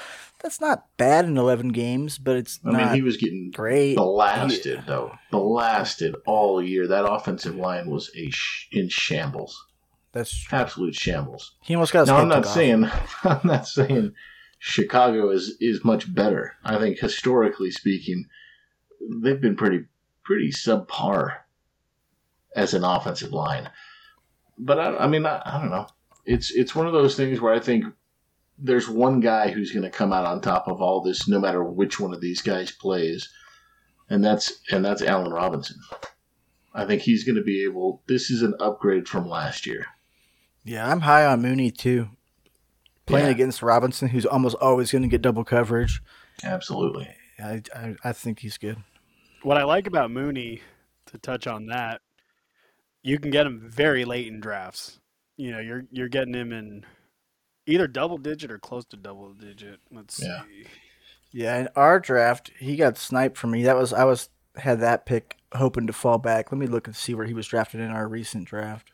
[0.43, 3.97] That's not bad in 11 games, but it's I mean, he was getting great.
[3.97, 6.87] blasted though, blasted all year.
[6.89, 9.63] That offensive line was a sh- in shambles,
[10.19, 10.59] That's true.
[10.59, 11.55] absolute shambles.
[11.63, 12.91] He almost got Now I'm not saying
[13.25, 14.15] I'm not saying
[14.59, 16.55] Chicago is is much better.
[16.65, 18.27] I think historically speaking,
[19.23, 19.85] they've been pretty
[20.25, 21.37] pretty subpar
[22.57, 23.71] as an offensive line.
[24.59, 25.87] But I, I mean, I, I don't know.
[26.27, 27.85] It's it's one of those things where I think
[28.59, 31.63] there's one guy who's going to come out on top of all this, no matter
[31.63, 33.29] which one of these guys plays,
[34.11, 35.79] and that's and that's Allen Robinson.
[36.75, 38.03] I think he's going to be able.
[38.09, 39.87] This is an upgrade from last year.
[40.69, 42.11] Yeah, I'm high on Mooney too.
[43.07, 43.33] Playing Yeah.
[43.33, 46.03] against Robinson, who's almost always going to get double coverage.
[46.45, 47.09] Absolutely.
[47.43, 48.77] I, I, I think he's good.
[49.43, 50.61] What I like about Mooney,
[51.07, 52.03] to touch on that,
[53.03, 55.01] you can get him very late in drafts.
[55.39, 56.85] You know, you're you're getting him in
[57.67, 59.81] either double digit or close to double digit.
[59.91, 60.43] Let's Yeah.
[60.43, 60.65] see.
[61.31, 63.63] Yeah, in our draft, he got sniped for me.
[63.63, 66.51] That was I was had that pick hoping to fall back.
[66.53, 68.91] Let me look and see where he was drafted in our recent draft.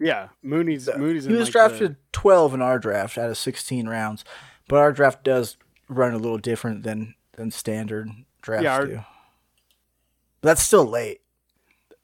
[0.00, 1.24] Yeah, Mooney's Mooney's.
[1.24, 4.24] He was like drafted 12 in our draft out of 16 rounds,
[4.68, 5.56] but our draft does
[5.88, 8.08] run a little different than than standard
[8.42, 9.00] drafts Yeah, our- do.
[10.40, 11.20] But that's still late.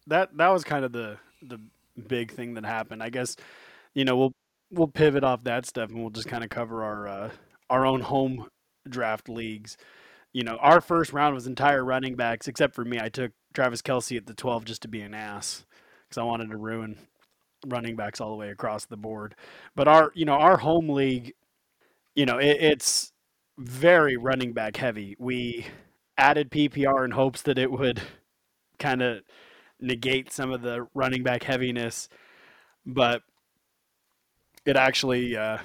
[0.06, 1.60] That that was kind of the the
[2.08, 3.02] big thing that happened.
[3.02, 3.36] I guess
[3.94, 4.32] you know we'll
[4.70, 7.30] we'll pivot off that stuff and we'll just kind of cover our uh,
[7.70, 8.48] our own home
[8.88, 9.76] draft leagues.
[10.32, 12.98] You know, our first round was entire running backs, except for me.
[12.98, 15.64] I took Travis Kelce at the 12 just to be an ass
[16.08, 16.98] because I wanted to ruin
[17.66, 19.34] running backs all the way across the board.
[19.74, 21.34] But our, you know, our home league,
[22.14, 23.12] you know, it, it's
[23.58, 25.16] very running back heavy.
[25.18, 25.66] We
[26.16, 28.00] added PPR in hopes that it would
[28.78, 29.22] kind of
[29.80, 32.08] negate some of the running back heaviness,
[32.86, 33.22] but
[34.64, 35.58] it actually uh,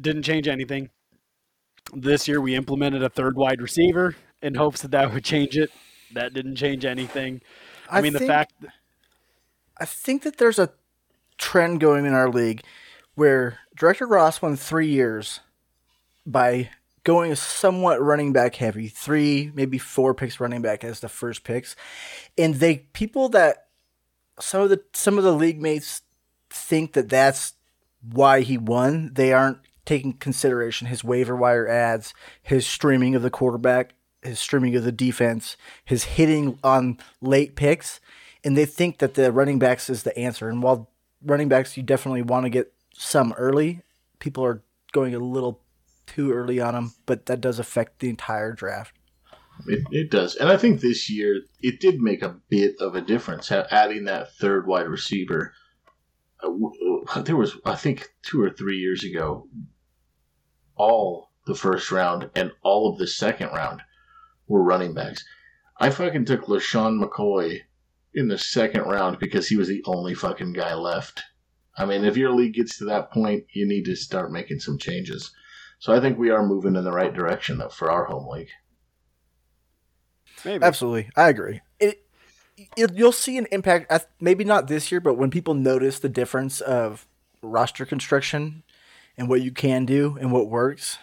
[0.00, 0.90] didn't change anything.
[1.94, 5.70] This year we implemented a third wide receiver in hopes that that would change it.
[6.14, 7.40] That didn't change anything.
[7.90, 8.52] I, mean, the think- fact
[9.78, 10.70] I think that there's a
[11.38, 12.62] trend going in our league
[13.14, 15.40] where Director Ross won three years
[16.26, 16.70] by
[17.04, 21.74] going somewhat running back heavy, three, maybe four picks running back as the first picks.
[22.36, 23.68] And they people that
[24.38, 26.02] some of the some of the league mates
[26.50, 27.54] think that that's
[28.02, 29.12] why he won.
[29.14, 34.76] They aren't taking consideration his waiver wire ads, his streaming of the quarterback, his streaming
[34.76, 38.00] of the defense, his hitting on late picks,
[38.44, 40.48] and they think that the running backs is the answer.
[40.48, 40.90] And while
[41.24, 43.82] running backs you definitely want to get some early,
[44.18, 45.62] people are going a little
[46.06, 48.94] too early on them, but that does affect the entire draft.
[49.66, 50.36] It, it does.
[50.36, 54.34] And I think this year it did make a bit of a difference adding that
[54.34, 55.52] third wide receiver.
[56.42, 59.48] Uh, There was, I think, two or three years ago,
[60.76, 63.80] all the first round and all of the second round
[64.46, 65.24] were running backs.
[65.80, 67.60] I fucking took LeSean McCoy
[68.18, 71.22] in the second round because he was the only fucking guy left.
[71.76, 74.76] I mean, if your league gets to that point, you need to start making some
[74.76, 75.30] changes.
[75.78, 78.50] So I think we are moving in the right direction though, for our home league.
[80.44, 81.60] maybe Absolutely, I agree.
[81.78, 82.04] It,
[82.76, 83.92] it you'll see an impact.
[83.92, 87.06] I Maybe not this year, but when people notice the difference of
[87.40, 88.64] roster construction
[89.16, 90.98] and what you can do and what works,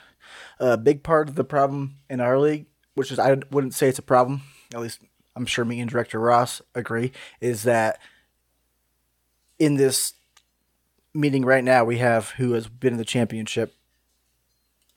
[0.60, 4.00] a big part of the problem in our league, which is I wouldn't say it's
[4.00, 4.42] a problem.
[4.74, 5.00] At least
[5.36, 8.00] I'm sure me and Director Ross agree, is that
[9.60, 10.14] in this
[11.14, 13.74] meeting right now we have who has been in the championship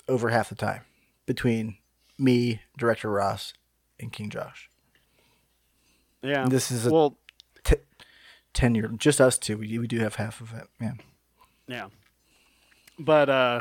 [0.09, 0.83] over half the time
[1.27, 1.77] between
[2.18, 3.53] me, Director Ross,
[4.01, 4.68] and King Josh.
[6.22, 6.46] yeah.
[6.48, 7.16] this is a- well,
[7.64, 7.77] T-
[8.55, 9.59] tenure, just us two.
[9.59, 10.66] We, we do have half of it.
[10.81, 10.92] Yeah.
[11.66, 11.87] Yeah.
[12.98, 13.61] But uh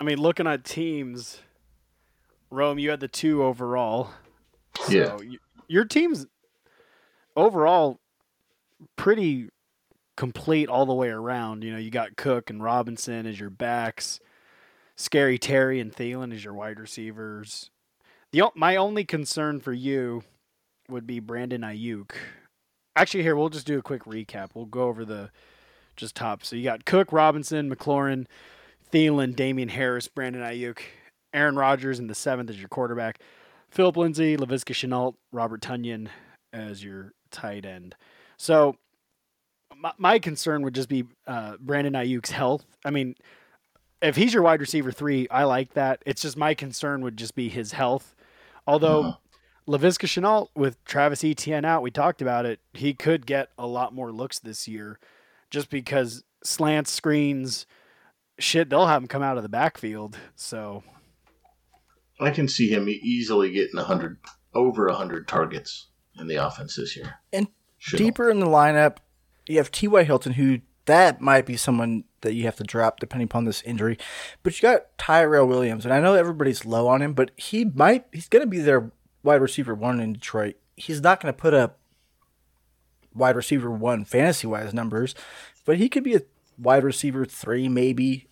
[0.00, 1.40] I mean looking at teams
[2.50, 4.10] Rome, you had the two overall.
[4.88, 5.06] Yeah.
[5.06, 5.36] So y-
[5.68, 6.26] your team's
[7.36, 8.00] overall
[8.96, 9.48] pretty
[10.16, 11.64] complete all the way around.
[11.64, 14.20] You know, you got Cook and Robinson as your backs,
[14.96, 17.70] Scary Terry and Thielen as your wide receivers.
[18.32, 20.24] The my only concern for you
[20.88, 22.12] would be Brandon Aiyuk.
[22.96, 24.50] Actually, here we'll just do a quick recap.
[24.54, 25.30] We'll go over the
[25.96, 26.44] just top.
[26.44, 28.26] So you got Cook, Robinson, McLaurin,
[28.92, 30.78] Thielen, Damien Harris, Brandon Aiyuk,
[31.32, 33.18] Aaron Rodgers in the seventh as your quarterback,
[33.74, 36.06] Phillip Lindsay, Laviska Shenault, Robert Tonyan
[36.52, 37.96] as your tight end.
[38.36, 38.76] So
[39.76, 42.64] my, my concern would just be uh, Brandon Aiyuk's health.
[42.84, 43.16] I mean,
[44.00, 46.02] if he's your wide receiver three, I like that.
[46.06, 48.14] It's just my concern would just be his health.
[48.64, 49.16] Although uh-huh.
[49.66, 52.60] Laviska Shenault with Travis Etienne out, we talked about it.
[52.74, 55.00] He could get a lot more looks this year,
[55.50, 57.66] just because slants, screens,
[58.38, 60.16] shit, they'll have him come out of the backfield.
[60.36, 60.84] So
[62.20, 64.18] I can see him easily getting hundred
[64.54, 67.14] over hundred targets in the offense this year.
[67.32, 67.48] And
[67.96, 68.98] deeper in the lineup,
[69.46, 70.04] you have T.Y.
[70.04, 73.98] Hilton, who that might be someone that you have to drop depending upon this injury.
[74.42, 78.06] But you got Tyrell Williams, and I know everybody's low on him, but he might
[78.12, 80.56] he's going to be their wide receiver one in Detroit.
[80.76, 81.78] He's not going to put up
[83.14, 85.14] wide receiver one fantasy wise numbers,
[85.64, 86.22] but he could be a
[86.58, 88.28] wide receiver three maybe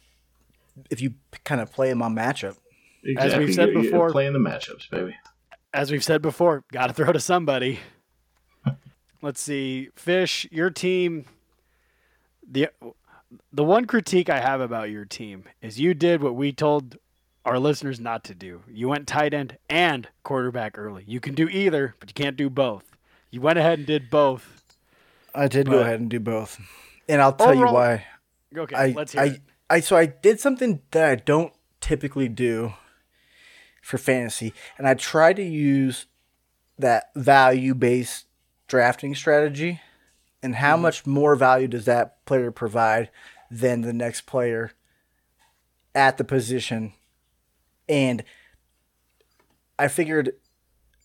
[0.90, 1.14] if you
[1.44, 2.56] kind of play him on matchup.
[3.04, 3.32] Exactly.
[3.32, 5.16] As we've said you're, before, you're playing the matchups, baby.
[5.74, 7.80] As we've said before, got to throw to somebody.
[9.22, 11.24] Let's see, Fish, your team.
[12.48, 12.68] The
[13.52, 16.98] the one critique I have about your team is you did what we told
[17.44, 18.62] our listeners not to do.
[18.68, 21.04] You went tight end and quarterback early.
[21.06, 22.84] You can do either, but you can't do both.
[23.30, 24.62] You went ahead and did both.
[25.34, 26.60] I did go ahead and do both,
[27.08, 28.06] and I'll tell overall, you why.
[28.54, 29.40] Okay, I, let's hear I, it.
[29.70, 32.74] I so I did something that I don't typically do
[33.82, 36.06] for fantasy, and I try to use
[36.78, 38.26] that value based
[38.66, 39.80] drafting strategy
[40.42, 40.82] and how mm-hmm.
[40.82, 43.10] much more value does that player provide
[43.50, 44.72] than the next player
[45.94, 46.94] at the position?
[47.88, 48.24] And
[49.78, 50.32] i figured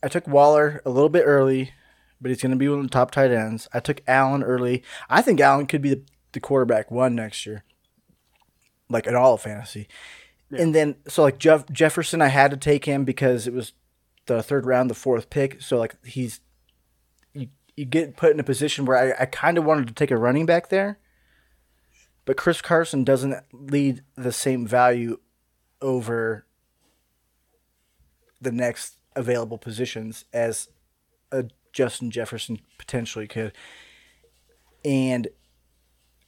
[0.03, 1.71] i took waller a little bit early
[2.19, 3.67] but he's going to be one of the top tight ends.
[3.73, 4.83] I took allen early.
[5.07, 7.63] I think allen could be the, the quarterback one next year
[8.89, 9.87] like in all of fantasy
[10.49, 10.61] yeah.
[10.61, 13.73] And then so like Jeff Jefferson, I had to take him because it was
[14.27, 15.61] the third round, the fourth pick.
[15.61, 16.39] So like he's
[17.33, 20.11] you you get put in a position where I, I kind of wanted to take
[20.11, 20.99] a running back there,
[22.25, 25.19] but Chris Carson doesn't lead the same value
[25.81, 26.45] over
[28.39, 30.69] the next available positions as
[31.31, 33.51] a Justin Jefferson potentially could.
[34.85, 35.27] And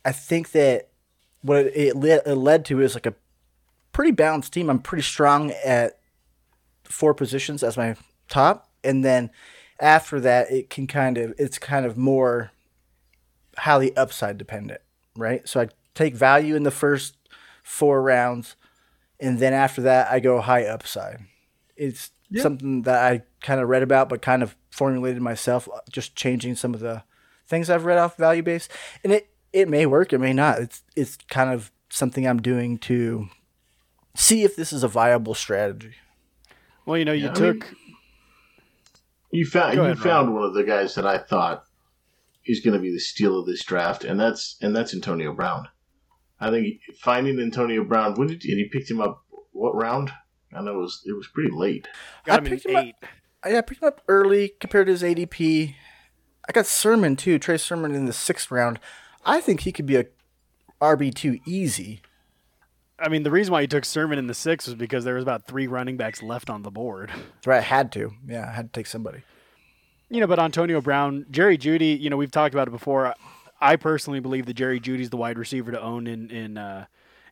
[0.03, 0.89] I think that
[1.41, 3.13] what it, it, led, it led to is like a
[3.91, 4.69] pretty balanced team.
[4.69, 5.99] I'm pretty strong at
[6.83, 7.95] four positions as my
[8.27, 9.29] top, and then
[9.79, 12.51] after that, it can kind of it's kind of more
[13.57, 14.81] highly upside dependent,
[15.15, 15.47] right?
[15.47, 17.17] So I take value in the first
[17.63, 18.55] four rounds,
[19.19, 21.19] and then after that, I go high upside.
[21.75, 22.43] It's yep.
[22.43, 26.55] something that I kind of read about, but kind of formulated myself, uh, just changing
[26.55, 27.03] some of the
[27.47, 28.69] things I've read off value base,
[29.03, 30.59] and it it may work, it may not.
[30.59, 33.29] It's it's kind of something I'm doing to
[34.19, 35.95] see if this is a viable strategy.
[36.85, 37.63] Well, you know, you yeah, took.
[37.63, 37.75] I mean,
[39.31, 41.63] you found you found one of the guys that I thought
[42.45, 45.67] is going to be the steal of this draft, and that's and that's Antonio Brown.
[46.39, 50.11] I think finding Antonio Brown when did and he picked him up what round?
[50.53, 51.87] I know it was it was pretty late.
[52.25, 52.95] Got I picked him eight.
[53.03, 53.09] Up,
[53.43, 55.75] I picked him up early compared to his ADP.
[56.47, 58.79] I got Sermon too, Trey Sermon in the sixth round.
[59.25, 60.05] I think he could be a
[60.81, 62.01] RB two easy.
[63.01, 65.23] I mean, the reason why he took Sermon in the six was because there was
[65.23, 67.09] about three running backs left on the board.
[67.09, 67.57] That's right.
[67.57, 68.13] I had to.
[68.27, 69.23] Yeah, I had to take somebody.
[70.09, 71.99] You know, but Antonio Brown, Jerry Jeudy.
[71.99, 73.13] you know, we've talked about it before.
[73.61, 76.85] I personally believe that Jerry Jeudy's the wide receiver to own in in uh,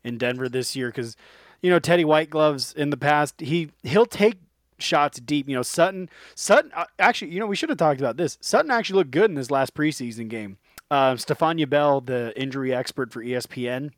[0.03, 1.15] in Denver this year because,
[1.61, 4.35] you know, Teddy White gloves in the past, he he'll take
[4.79, 5.47] shots deep.
[5.47, 8.37] You know, Sutton Sutton uh, actually, you know, we should have talked about this.
[8.41, 10.57] Sutton actually looked good in this last preseason game.
[10.89, 13.91] Uh, Stephania Bell, the injury expert for ESPN,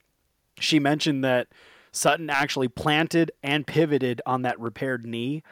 [0.60, 1.48] she mentioned that
[1.92, 5.44] Sutton actually planted and pivoted on that repaired knee.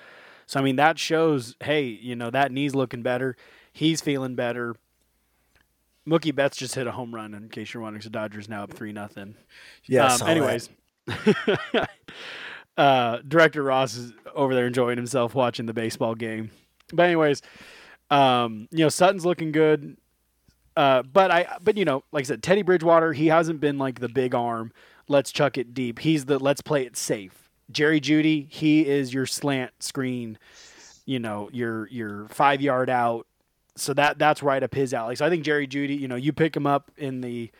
[0.45, 3.35] So I mean that shows, hey, you know that knee's looking better.
[3.71, 4.75] He's feeling better.
[6.07, 7.33] Mookie Betts just hit a home run.
[7.33, 9.35] In case you're wondering, so Dodgers now up three nothing.
[9.85, 10.13] Yeah.
[10.13, 10.69] Um, anyways,
[12.77, 16.51] uh, Director Ross is over there enjoying himself watching the baseball game.
[16.93, 17.41] But anyways,
[18.09, 19.97] um, you know Sutton's looking good.
[20.77, 23.99] Uh, but I, but you know, like I said, Teddy Bridgewater, he hasn't been like
[23.99, 24.71] the big arm
[25.07, 25.99] let's chuck it deep.
[25.99, 27.49] He's the let's play it safe.
[27.71, 30.37] Jerry Jeudy, he is your slant screen,
[31.05, 33.27] you know, your your five yard out.
[33.75, 35.15] So that that's right up his alley.
[35.15, 37.51] So I think Jerry Jeudy, you know, you pick him up in the,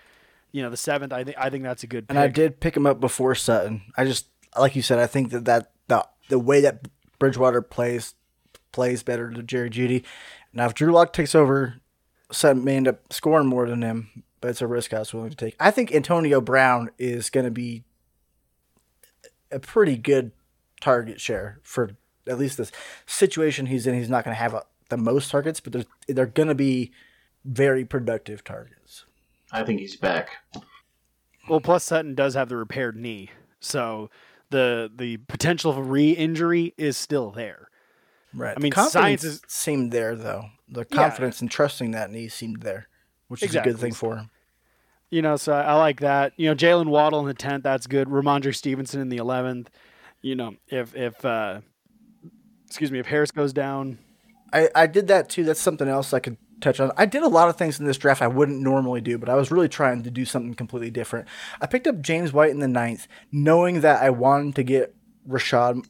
[0.52, 1.14] you know, the seventh.
[1.14, 2.08] I think I think that's a good.
[2.08, 2.10] Pick.
[2.10, 3.82] And I did pick him up before Sutton.
[3.98, 4.28] I just
[4.58, 5.00] like you said.
[5.00, 6.88] I think that that the the way that
[7.20, 8.16] Bridgewater plays
[8.72, 10.04] plays better to Jerry Jeudy.
[10.54, 11.76] Now if Drew Lock takes over,
[12.32, 14.24] Sutton may end up scoring more than him.
[14.42, 15.56] But it's a risk I was willing to take.
[15.60, 17.84] I think Antonio Brown is going to be
[19.52, 20.32] a pretty good
[20.82, 21.92] target share for
[22.28, 22.72] at least this
[23.06, 23.96] situation he's in.
[23.96, 26.92] He's not going to have a, the most targets, but they're, they're going to be
[27.46, 29.06] very productive targets.
[29.52, 30.30] I think he's back.
[31.48, 33.30] Well, plus Sutton does have the repaired knee,
[33.62, 34.10] so
[34.50, 37.70] the the potential for re-injury is still there.
[38.34, 38.54] Right.
[38.58, 40.50] I mean, Confidence science is- seemed there though.
[40.68, 40.98] The Yeah.
[40.98, 42.90] confidence and trusting that knee seemed there,
[43.28, 44.30] which is a good thing for him.
[45.10, 46.34] You know, so I, I like that.
[46.36, 48.08] You know, Jalen Waddle in the tenth, that's good.
[48.08, 49.70] Rhamondre Stevenson in the eleventh.
[50.22, 51.62] You know, if if uh,
[52.66, 54.00] excuse me, if Harris goes down,
[54.52, 55.44] I, I did that too.
[55.44, 56.92] That's something else I could touch on.
[56.98, 59.36] I did a lot of things in this draft I wouldn't normally do, but I
[59.36, 61.28] was really trying to do something completely different.
[61.62, 64.96] I picked up James White in the ninth, knowing that I wanted to get
[65.28, 65.86] Rashad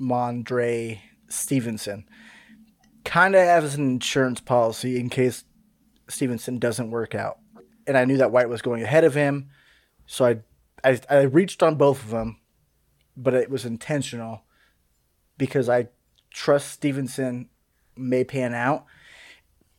[0.00, 2.04] Mondre Stevenson,
[3.04, 5.44] kind of as an insurance policy in case
[6.08, 7.38] Stevenson doesn't work out.
[7.86, 9.50] And I knew that White was going ahead of him,
[10.06, 10.38] so I
[10.84, 12.38] I, I reached on both of them,
[13.16, 14.42] but it was intentional
[15.38, 15.88] because I
[16.30, 17.48] trust Stevenson
[17.96, 18.84] may pan out.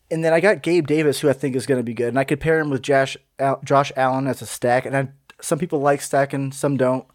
[0.10, 2.20] And then I got Gabe Davis, who I think is going to be good, and
[2.20, 4.86] I could pair him with Josh Al- Josh Allen as a stack.
[4.86, 5.10] And I,
[5.42, 7.06] some people like stacking, some don't.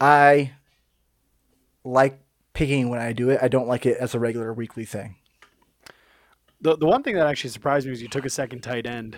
[0.00, 0.52] I
[1.84, 2.20] like
[2.52, 3.40] picking when I do it.
[3.42, 5.16] I don't like it as a regular weekly thing.
[6.60, 9.16] The the one thing that actually surprised me was you took a second tight end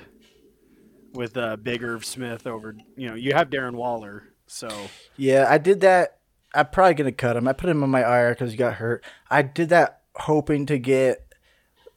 [1.14, 2.74] with uh, Big Irv Smith over.
[2.97, 4.68] You know, you have Darren Waller, so
[5.16, 6.18] Yeah, I did that.
[6.55, 7.49] I'm probably going to cut him.
[7.49, 9.03] I put him on my IR because he got hurt.
[9.30, 11.34] I did that hoping to get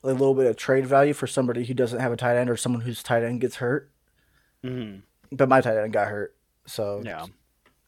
[0.03, 2.55] a little bit of trade value for somebody who doesn't have a tight end or
[2.55, 3.91] someone whose tight end gets hurt.
[4.63, 6.35] mhm, But my tight end got hurt,
[6.65, 7.25] so yeah.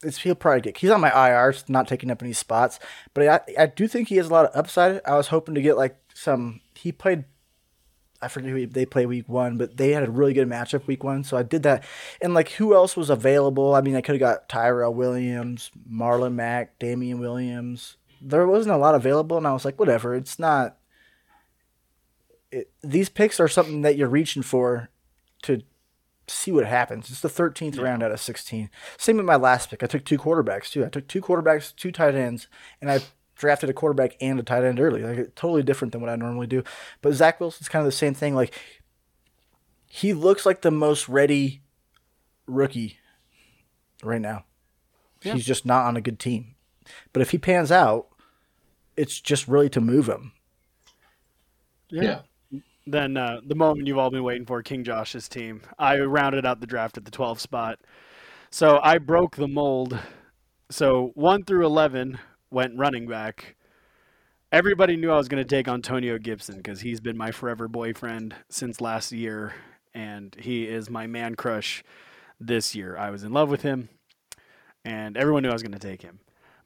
[0.03, 0.77] it's he'll probably get.
[0.77, 2.79] He's on my IR, it's not taking up any spots,
[3.13, 4.99] but I I do think he has a lot of upside.
[5.05, 6.59] I was hoping to get like some.
[6.75, 7.23] He played.
[8.21, 11.03] I forget who they play week one, but they had a really good matchup week
[11.03, 11.83] one, so I did that.
[12.21, 13.75] And like, who else was available?
[13.75, 17.97] I mean, I could have got Tyrell Williams, Marlon Mack, Damien Williams.
[18.21, 20.15] There wasn't a lot available, and I was like, whatever.
[20.15, 20.77] It's not.
[22.51, 24.89] It, these picks are something that you're reaching for
[25.43, 25.61] to
[26.27, 27.09] see what happens.
[27.09, 28.69] It's the 13th round out of 16.
[28.97, 29.83] Same with my last pick.
[29.83, 30.85] I took two quarterbacks too.
[30.85, 32.47] I took two quarterbacks, two tight ends,
[32.81, 33.01] and I
[33.37, 35.03] drafted a quarterback and a tight end early.
[35.03, 36.63] Like totally different than what I normally do.
[37.01, 38.35] But Zach Wilson's kind of the same thing.
[38.35, 38.53] Like
[39.87, 41.61] he looks like the most ready
[42.45, 42.97] rookie
[44.03, 44.45] right now.
[45.23, 45.33] Yeah.
[45.33, 46.55] He's just not on a good team.
[47.13, 48.07] But if he pans out,
[48.95, 50.33] it's just really to move him.
[51.89, 52.21] Yeah.
[52.85, 55.61] Then uh, the moment you've all been waiting for, King Josh's team.
[55.77, 57.79] I rounded out the draft at the 12 spot.
[58.49, 59.99] So I broke the mold.
[60.69, 62.17] So 1 through 11
[62.51, 63.55] went running back.
[64.51, 68.35] Everybody knew I was going to take Antonio Gibson because he's been my forever boyfriend
[68.49, 69.53] since last year,
[69.93, 71.83] and he is my man crush
[72.39, 72.97] this year.
[72.97, 73.89] I was in love with him,
[74.85, 76.19] and everyone knew I was going to take him.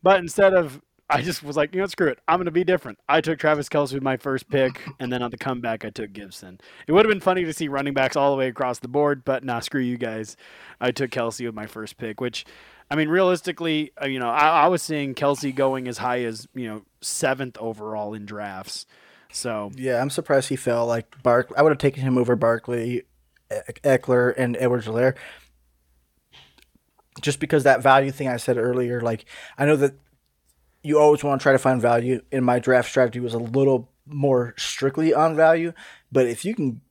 [0.04, 0.80] But instead of,
[1.10, 2.20] I just was like, you know, screw it.
[2.28, 3.00] I'm going to be different.
[3.10, 6.14] I took Travis Kelce with my first pick, and then on the comeback, I took
[6.14, 6.60] Gibson.
[6.88, 9.26] It would have been funny to see running backs all the way across the board,
[9.26, 10.38] but nah, screw you guys.
[10.80, 12.46] I took Kelce with my first pick, which,
[12.92, 16.46] I mean, realistically, uh, you know, I, I was seeing Kelce going as high as,
[16.54, 18.86] you know, seventh overall in drafts.
[19.32, 20.86] So, Yeah, I'm surprised he fell.
[20.86, 23.04] Like Bark, I would have taken him over Barkley,
[23.50, 25.16] Ekeler, and Edwards-Helaire.
[27.22, 29.24] Just because that value thing I said earlier, like
[29.58, 29.94] I know that
[30.84, 32.22] you always want to try to find value.
[32.30, 35.72] In my draft strategy was a little more strictly on value,
[36.12, 36.82] but if you can,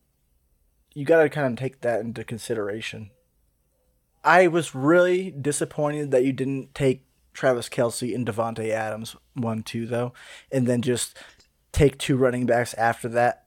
[0.94, 3.10] you got to kind of take that into consideration.
[4.24, 9.86] I was really disappointed that you didn't take Travis Kelce and Davante Adams one two
[9.86, 10.12] though,
[10.52, 11.16] and then just
[11.72, 13.44] take two running backs after that.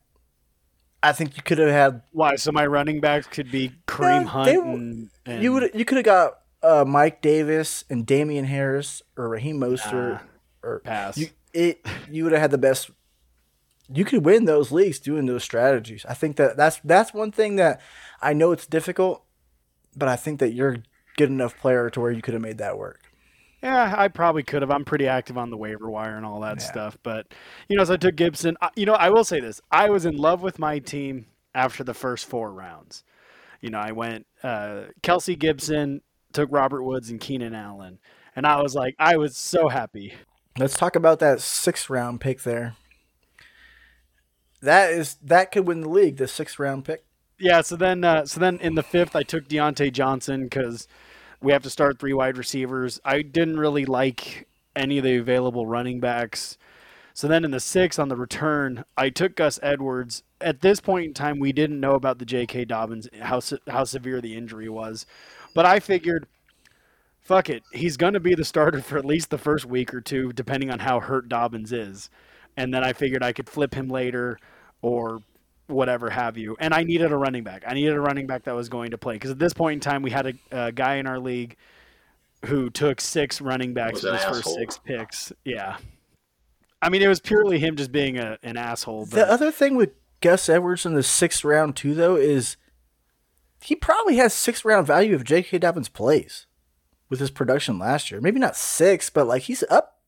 [1.04, 2.36] I think you could have had why?
[2.38, 5.86] So my running backs could be Kareem No, Hunt they- and, and you would you
[5.86, 10.20] could have got uh, Mike Davis and Damien Harris or Raheem Mostert Nah,
[10.64, 11.18] or pass.
[11.18, 12.90] you it you would have had the best.
[13.94, 16.06] You could win those leagues doing those strategies.
[16.08, 17.82] I think that that's that's one thing that
[18.22, 19.24] I know it's difficult,
[19.96, 20.84] but I think that you're a
[21.18, 23.02] good enough player to where you could have made that work.
[23.62, 24.72] Yeah, I probably could have.
[24.72, 26.66] I'm pretty active on the waiver wire and all that Yeah.
[26.66, 26.98] stuff.
[27.02, 27.28] But,
[27.70, 28.58] you know, so I took Gibson.
[28.76, 29.62] You know, I will say this.
[29.72, 33.04] I was in love with my team after the first four rounds.
[33.62, 36.02] You know, I went uh, Kelce Gibson,
[36.34, 38.00] took Robert Woods and Keenan Allen.
[38.36, 40.14] And I was like, I was so happy.
[40.58, 42.76] Let's talk about that sixth round pick there.
[44.62, 46.18] That is that could win the league.
[46.18, 47.06] The sixth round pick.
[47.44, 50.88] Yeah, so then uh, so then in the fifth, I took Diontae Johnson because
[51.42, 53.02] we have to start three wide receivers.
[53.06, 56.58] I didn't really like any of the available running backs.
[57.14, 60.24] So then in the six on the return, I took Gus Edwards.
[60.42, 62.66] At this point in time, we didn't know about the J.K.
[62.66, 65.06] Dobbins how how severe the injury was,
[65.56, 66.28] but I figured,
[67.22, 70.34] fuck it, he's gonna be the starter for at least the first week or two,
[70.34, 72.10] depending on how hurt Dobbins is,
[72.58, 74.40] and then I figured I could flip him later,
[74.82, 75.20] or
[75.68, 76.56] whatever have you.
[76.60, 77.64] And I needed a running back.
[77.68, 79.80] I needed a running back that was going to play because at this point in
[79.80, 80.34] time, we had a,
[80.66, 81.56] a guy in our league
[82.46, 85.32] who took six running backs Was in an his first six picks.
[85.46, 85.78] Yeah.
[86.82, 89.06] I mean, it was purely him just being a, an asshole.
[89.06, 92.58] But The other thing with Gus Edwards in the sixth round too, though, is
[93.62, 95.60] he probably has sixth round value if J.K.
[95.60, 96.46] Dobbins plays
[97.10, 98.20] with his production last year.
[98.20, 100.02] Maybe not six, but like he's up,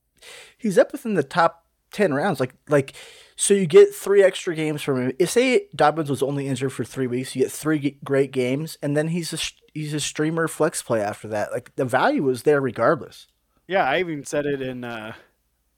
[0.58, 2.40] he's up within the top ten rounds.
[2.40, 2.94] Like like,
[3.36, 5.12] so you get three extra games from him.
[5.18, 8.96] If say Dobbins was only injured for three weeks, you get three great games, and
[8.96, 9.38] then he's a
[9.74, 11.52] he's a streamer flex play after that.
[11.52, 13.26] Like the value was there regardless.
[13.68, 15.14] yeah, I even said it in, uh,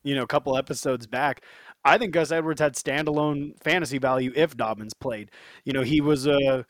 [0.02, 1.42] you know, a couple episodes back.
[1.84, 5.30] I think Gus Edwards had standalone fantasy value if Dobbins played.
[5.64, 6.66] You know, he was a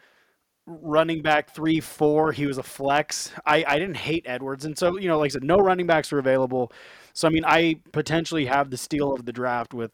[0.67, 2.31] running back three, four.
[2.33, 3.33] He was a flex.
[3.47, 4.65] I, I didn't hate Edwards.
[4.65, 6.73] And so, you know, like I said, no running backs were available.
[7.15, 9.91] So, I mean, I potentially have the steal of the draft with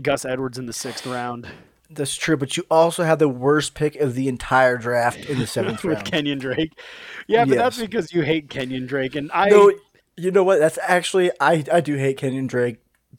[0.00, 1.48] Gus Edwards in the sixth round
[1.90, 5.46] That's true, but you also have the worst pick of the entire draft in the
[5.48, 6.10] seventh with round.
[6.10, 6.78] Kenyon Drake.
[7.26, 9.16] Yeah, but that's because you hate Kenyon Drake.
[9.16, 9.48] And I.
[9.48, 9.72] No,
[10.16, 10.58] you know what?
[10.58, 12.76] That's actually I I do hate Kenyon Drake,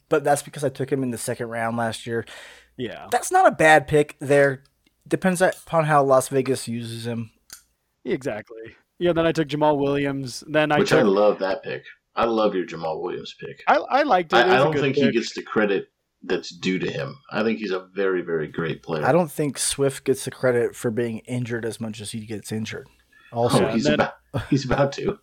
[0.08, 2.24] but that's because I took him in the second round last year.
[2.76, 3.08] yeah.
[3.10, 4.16] That's not a bad pick.
[4.20, 4.62] There
[5.06, 7.30] depends upon how Las Vegas uses him.
[8.04, 8.76] Exactly.
[8.98, 10.44] Yeah, then I took Jamal Williams.
[10.46, 11.84] Then I Which I love that pick.
[12.14, 13.62] I love your Jamal Williams pick.
[13.66, 14.36] I, I liked it.
[14.36, 15.04] It I, I don't think pick.
[15.04, 15.88] he gets the credit
[16.24, 17.18] that's due to him.
[17.30, 19.04] I think he's a very, very great player.
[19.04, 22.52] I don't think Swift gets the credit for being injured as much as he gets
[22.52, 22.88] injured.
[23.32, 24.14] Oh, Also, Yeah, he's then- about
[24.50, 25.18] he's about to.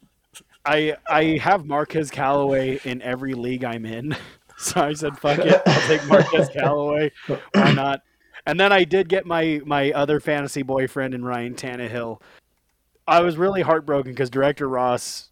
[0.66, 4.16] I I have Marquez Callaway in every league I'm in.
[4.62, 5.62] So I said, fuck it.
[5.66, 7.14] I'll take Marquez Callaway.
[7.54, 8.02] Why not?
[8.46, 12.20] And then I did get my my other fantasy boyfriend in Ryan Tannehill.
[13.08, 15.30] I was really heartbroken because Director Ross,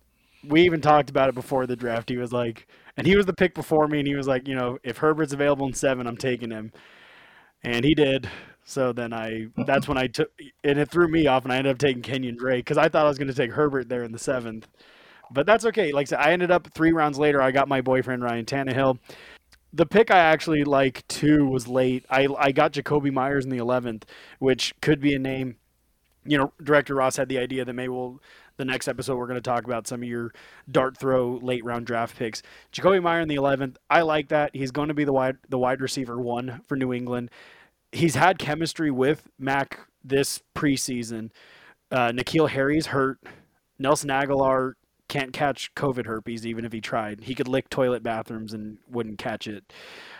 [0.47, 2.07] we even talked about it before the draft.
[2.07, 2.68] He was like,
[2.98, 5.34] and he was the pick before me, and he was like, you know, if Herbert's
[5.34, 6.72] available in seven, I'm taking him.
[7.64, 8.30] And he did.
[8.66, 10.30] So then I, that's when I took,
[10.64, 13.06] and it threw me off, and I ended up taking Kenyon Drake because I thought
[13.06, 14.68] I was going to take Herbert there in the seventh.
[15.32, 15.91] But that's okay.
[15.91, 17.41] Like I I ended up three rounds later.
[17.41, 19.00] I got my boyfriend Ryan Tannehill.
[19.74, 22.06] The pick I actually like too was late.
[22.10, 24.06] I I got Jakobi Meyers in the eleventh,
[24.39, 25.58] which could be a name.
[26.26, 28.22] You know, Director Ross had the idea that maybe we'll
[28.58, 30.32] the next episode we're going to talk about some of your
[30.70, 32.41] dart throw late round draft picks.
[32.74, 33.78] Jakobi Meyer in the eleventh.
[33.89, 34.51] I like that.
[34.53, 37.32] He's going to be the wide the wide receiver one for New England.
[37.91, 41.32] He's had chemistry with Mac this preseason.
[41.91, 43.20] Uh, N'Keal Harry's hurt.
[43.80, 44.74] Nelson Agholor
[45.08, 47.22] can't catch COVID herpes even if he tried.
[47.22, 49.72] He could lick toilet bathrooms and wouldn't catch it.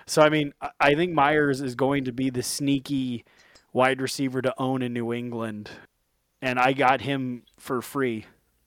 [0.05, 3.25] So I mean, I think Meyers is going to be the sneaky
[3.73, 5.69] wide receiver to own in New England,
[6.41, 8.25] and I got him for free.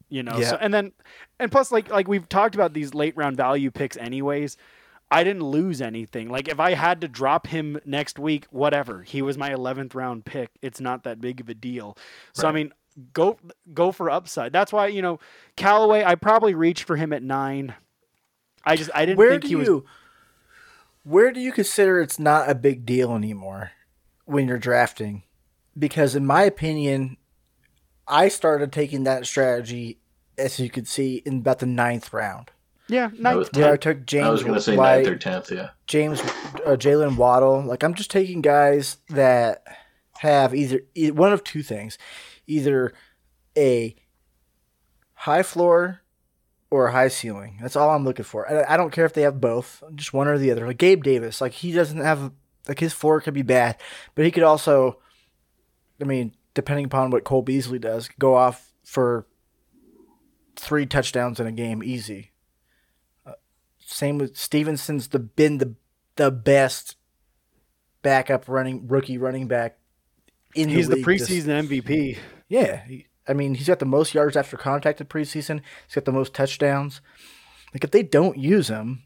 [0.09, 0.51] You know, Yeah.
[0.51, 0.93] so, and then
[1.39, 4.57] and plus like like we've talked about these late round value picks anyways.
[5.13, 6.29] I didn't lose anything.
[6.29, 9.03] Like if I had to drop him next week, whatever.
[9.03, 10.51] He was my 11th round pick.
[10.63, 11.97] It's not that big of a deal.
[12.33, 12.73] So I mean,
[13.13, 13.39] go
[13.73, 14.53] go for upside.
[14.53, 15.21] That's why you know
[15.57, 16.03] Callaway.
[16.05, 17.75] I probably reached for him at nine.
[18.65, 19.67] I just I didn't where think do he was.
[19.69, 19.85] you
[21.03, 23.73] where do you consider it's not a big deal anymore
[24.27, 25.23] when you're drafting?
[25.79, 27.17] Because in my opinion,
[28.11, 29.99] I started taking that strategy
[30.37, 32.51] as you could see in about the ninth round.
[32.89, 35.17] Yeah, was- ninth, Where I took James I was going to say White, ninth or
[35.17, 35.53] tenth.
[35.53, 35.71] Yeah.
[35.87, 37.63] James, uh, Jalen Waddle.
[37.63, 39.63] Like I'm just taking guys that
[40.19, 41.99] have either e- one of two things,
[42.47, 42.93] either
[43.57, 43.95] a
[45.15, 46.01] high floor
[46.71, 47.59] or a high ceiling.
[47.61, 48.51] That's all I'm looking for.
[48.51, 50.67] I, I don't care if they have both, just one or the other.
[50.67, 52.33] Like Gabe Davis, like he doesn't have
[52.69, 53.77] like his floor could be bad,
[54.15, 54.99] but he could also,
[56.01, 59.27] I mean, depending upon what Cole Beasley does, go off for
[60.57, 62.33] three touchdowns in a game easy.
[63.27, 63.33] Uh,
[63.79, 65.75] same with Stevenson's the been the
[66.17, 66.97] the best
[68.03, 69.79] backup running rookie running back
[70.55, 72.19] in He's the the league this- preseason MVP.
[72.49, 75.61] yeah, he, I mean he's got the most yards after contact in preseason.
[75.87, 77.01] He's got the most touchdowns.
[77.73, 79.05] Like if they don't use him,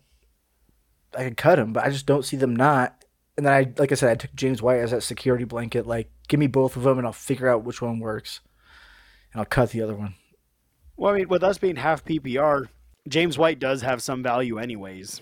[1.16, 3.04] I could cut him, but I just don't see them not.
[3.36, 5.86] And then I, like I said, I took James White as that security blanket.
[5.86, 8.40] Like, give me both of them, and I'll figure out which one works,
[9.32, 10.14] and I'll cut the other one.
[10.96, 12.68] Well, I mean, with us being half PPR,
[13.08, 15.20] James White does have some value, anyways.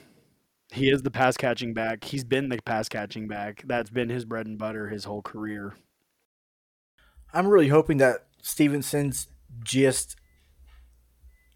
[0.72, 2.05] He is the pass catching back.
[2.05, 3.62] He's been the pass catching back.
[3.66, 5.74] That's been his bread and butter his whole career.
[7.34, 9.28] I'm really hoping that Stevenson's
[9.64, 10.16] just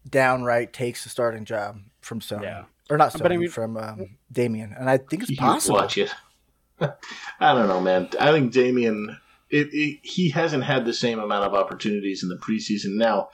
[0.09, 2.43] downright takes the starting job from Sony.
[2.43, 2.63] Yeah.
[2.89, 5.77] or not But I mean- from um, Damien, and I think it's possible.
[5.77, 6.13] watch it.
[6.79, 8.09] I don't know, man.
[8.19, 9.17] I think Damien,
[9.49, 12.97] it, it, he hasn't had the same amount of opportunities in the preseason.
[12.97, 13.29] Now,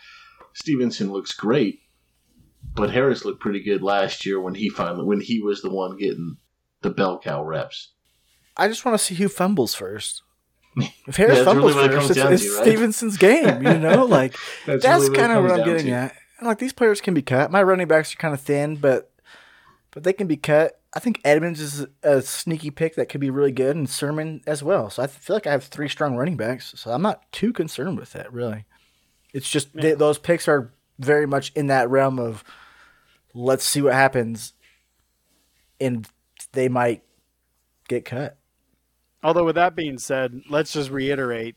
[0.54, 1.80] Stevenson looks great,
[2.76, 5.98] but Harris looked pretty good last year when he finally when he was the one
[5.98, 6.38] getting
[6.82, 7.94] the bell cow reps.
[8.56, 10.22] I just want to see who fumbles first.
[11.08, 12.68] If Harris Yeah, fumbles really what it first, it's, it's to, right?
[12.68, 13.62] Stevenson's game.
[13.64, 14.36] You know, like
[14.66, 15.92] That's, that's really kind of what I'm getting to.
[15.92, 16.16] at.
[16.40, 17.52] And, like these players can be cut.
[17.52, 19.12] My running backs are kind of thin, but
[19.92, 20.80] but they can be cut.
[20.96, 24.62] I think Edmonds is a sneaky pick that could be really good, and Sermon as
[24.62, 24.90] well.
[24.90, 26.74] So I feel like I have three strong running backs.
[26.76, 28.66] So I'm not too concerned with that, really.
[29.34, 32.44] It's just th- those picks are very much in that realm of
[33.34, 34.54] let's see what happens,
[35.82, 36.08] and
[36.52, 37.04] they might
[37.88, 38.38] get cut.
[39.24, 41.56] Although, with that being said, let's just reiterate: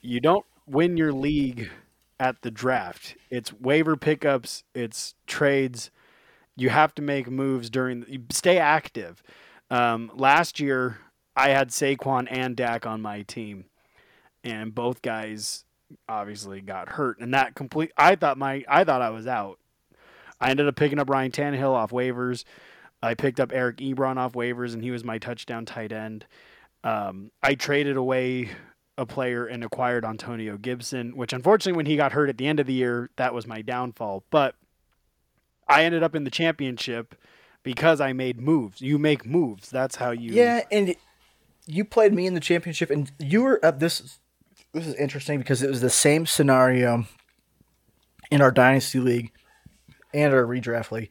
[0.00, 1.70] you don't win your league
[2.20, 3.16] at the draft.
[3.30, 5.90] It's waiver pickups, it's trades.
[6.60, 8.04] You have to make moves during.
[8.06, 9.22] You stay active.
[9.70, 10.98] Um, last year,
[11.34, 13.64] I had Saquon and Dak on my team,
[14.44, 15.64] and both guys
[16.08, 17.92] obviously got hurt, and that complete.
[17.96, 19.58] I thought my I thought I was out.
[20.38, 22.44] I ended up picking up Ryan Tannehill off waivers.
[23.02, 26.26] I picked up Eric Ebron off waivers, and he was my touchdown tight end.
[26.84, 28.50] Um, I traded away
[28.98, 32.60] a player and acquired Antonio Gibson, which unfortunately, when he got hurt at the end
[32.60, 34.24] of the year, that was my downfall.
[34.30, 34.56] But
[35.70, 37.14] I ended up in the championship
[37.62, 38.80] because I made moves.
[38.80, 39.70] You make moves.
[39.70, 40.32] That's how you.
[40.32, 40.94] Yeah, and
[41.66, 43.78] you played me in the championship, and you were up.
[43.78, 44.18] This is
[44.72, 47.06] this is interesting because it was the same scenario
[48.30, 49.32] in our dynasty league
[50.12, 51.10] and our redraft league.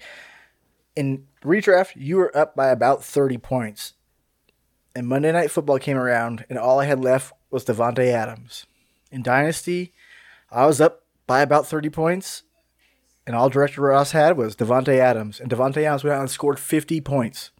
[0.95, 3.93] In redraft, you were up by about thirty points,
[4.95, 8.65] and Monday Night Football came around, and all I had left was Davante Adams.
[9.11, 9.93] In dynasty,
[10.51, 12.43] I was up by about thirty points,
[13.29, 16.57] and all Director Ross had was Davante Adams, and Davante Adams went out and scored
[16.57, 17.51] fifty points.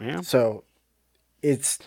[0.00, 0.22] Yeah.
[0.22, 0.64] So
[1.42, 1.78] it's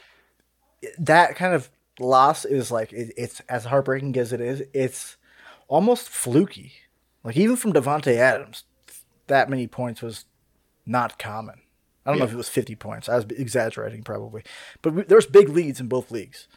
[0.98, 1.70] that kind of
[2.00, 4.64] loss is like it, it's as heartbreaking as it is.
[4.74, 5.18] It's
[5.68, 6.72] almost fluky.
[7.26, 8.64] Like even from Davante Adams,
[9.28, 10.24] that many points was
[10.86, 11.60] not common.
[12.06, 13.10] I don't know if it was fifty points.
[13.10, 14.44] I was exaggerating probably,
[14.82, 16.48] but we, there's big leads in both leagues.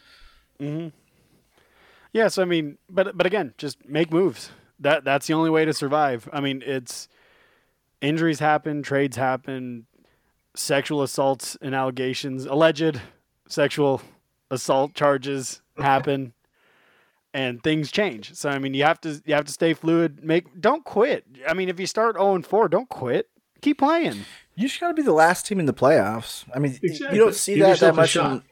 [0.61, 0.97] Mm-hmm.
[2.13, 4.53] Yeah, so I mean, but but again, just make moves.
[4.81, 6.29] That that's the only way to survive.
[6.33, 7.09] I mean, it's
[8.01, 9.87] injuries happen, trades happen,
[10.55, 13.01] sexual assaults and allegations, alleged
[13.49, 14.03] sexual
[14.51, 16.33] assault charges happen,
[17.35, 18.35] and things change.
[18.35, 20.23] So I mean, you have to you have to stay fluid.
[20.23, 21.25] Make don't quit.
[21.49, 23.29] I mean, if you start zero and four, don't quit.
[23.63, 24.25] Keep playing.
[24.55, 26.45] You just got to be the last team in the playoffs.
[26.55, 27.17] I mean, Exactly.
[27.19, 28.11] you don't see Give that that much.
[28.11, 28.33] shot.
[28.33, 28.43] In,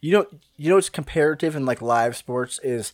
[0.00, 0.28] you don't.
[0.56, 2.92] You know, it's comparative in like live sports is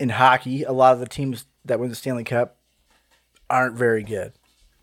[0.00, 0.62] in hockey.
[0.62, 2.56] A lot of the teams that win the Stanley Cup
[3.48, 4.32] aren't very good,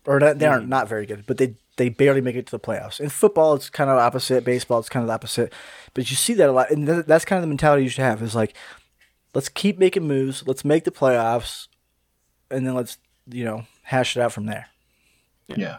[0.04, 0.70] or not, they aren't mm.
[0.70, 3.00] not very good, but they they barely make it to the playoffs.
[3.00, 4.44] In football, it's kind of opposite.
[4.44, 5.52] Baseball, it's kind of the opposite.
[5.94, 8.04] But you see that a lot, and th- that's kind of the mentality you should
[8.04, 8.22] have.
[8.22, 8.56] Is like,
[9.34, 10.46] let's keep making moves.
[10.46, 11.68] Let's make the playoffs,
[12.50, 14.68] and then let's you know hash it out from there.
[15.48, 15.78] Yeah.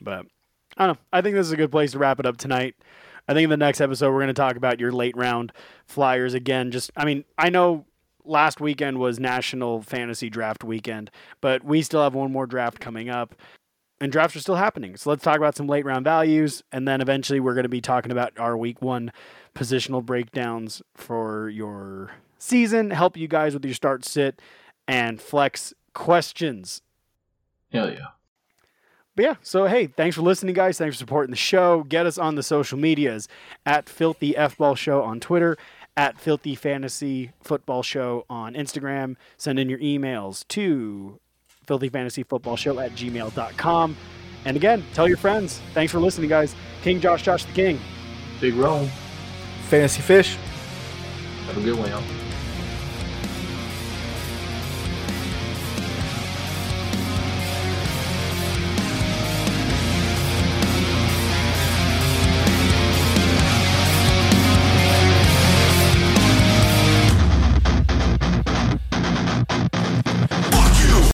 [0.00, 0.26] But
[0.76, 1.02] I don't know.
[1.12, 2.74] I think this is a good place to wrap it up tonight.
[3.28, 5.52] I think in the next episode we're going to talk about your late round
[5.86, 6.70] flyers again.
[6.70, 7.84] Just I mean, I know
[8.26, 11.10] last weekend was National Fantasy Draft weekend,
[11.40, 13.34] but we still have one more draft coming up.
[13.98, 14.96] And drafts are still happening.
[14.96, 17.80] So let's talk about some late round values and then eventually we're going to be
[17.80, 19.10] talking about our week 1
[19.54, 24.42] positional breakdowns for your season, help you guys with your start sit
[24.86, 26.82] and flex questions.
[27.72, 28.08] Hell yeah.
[29.16, 30.76] But yeah, so hey, thanks for listening, guys.
[30.76, 31.84] Thanks for supporting the show.
[31.84, 33.28] Get us on the social medias
[33.64, 35.56] at Filthy F Ball Show on Twitter,
[35.96, 39.16] at Filthy Fantasy Football Show on Instagram.
[39.36, 41.20] Send in your emails to
[41.66, 43.96] Filthy Fantasy Football Show at gmail.com.
[44.44, 45.60] And again, tell your friends.
[45.74, 46.54] Thanks for listening, guys.
[46.82, 47.80] King Josh, Josh the King.
[48.40, 48.88] Big Rome.
[49.68, 50.36] Fantasy fish.
[51.46, 52.25] Have a good one, y'all.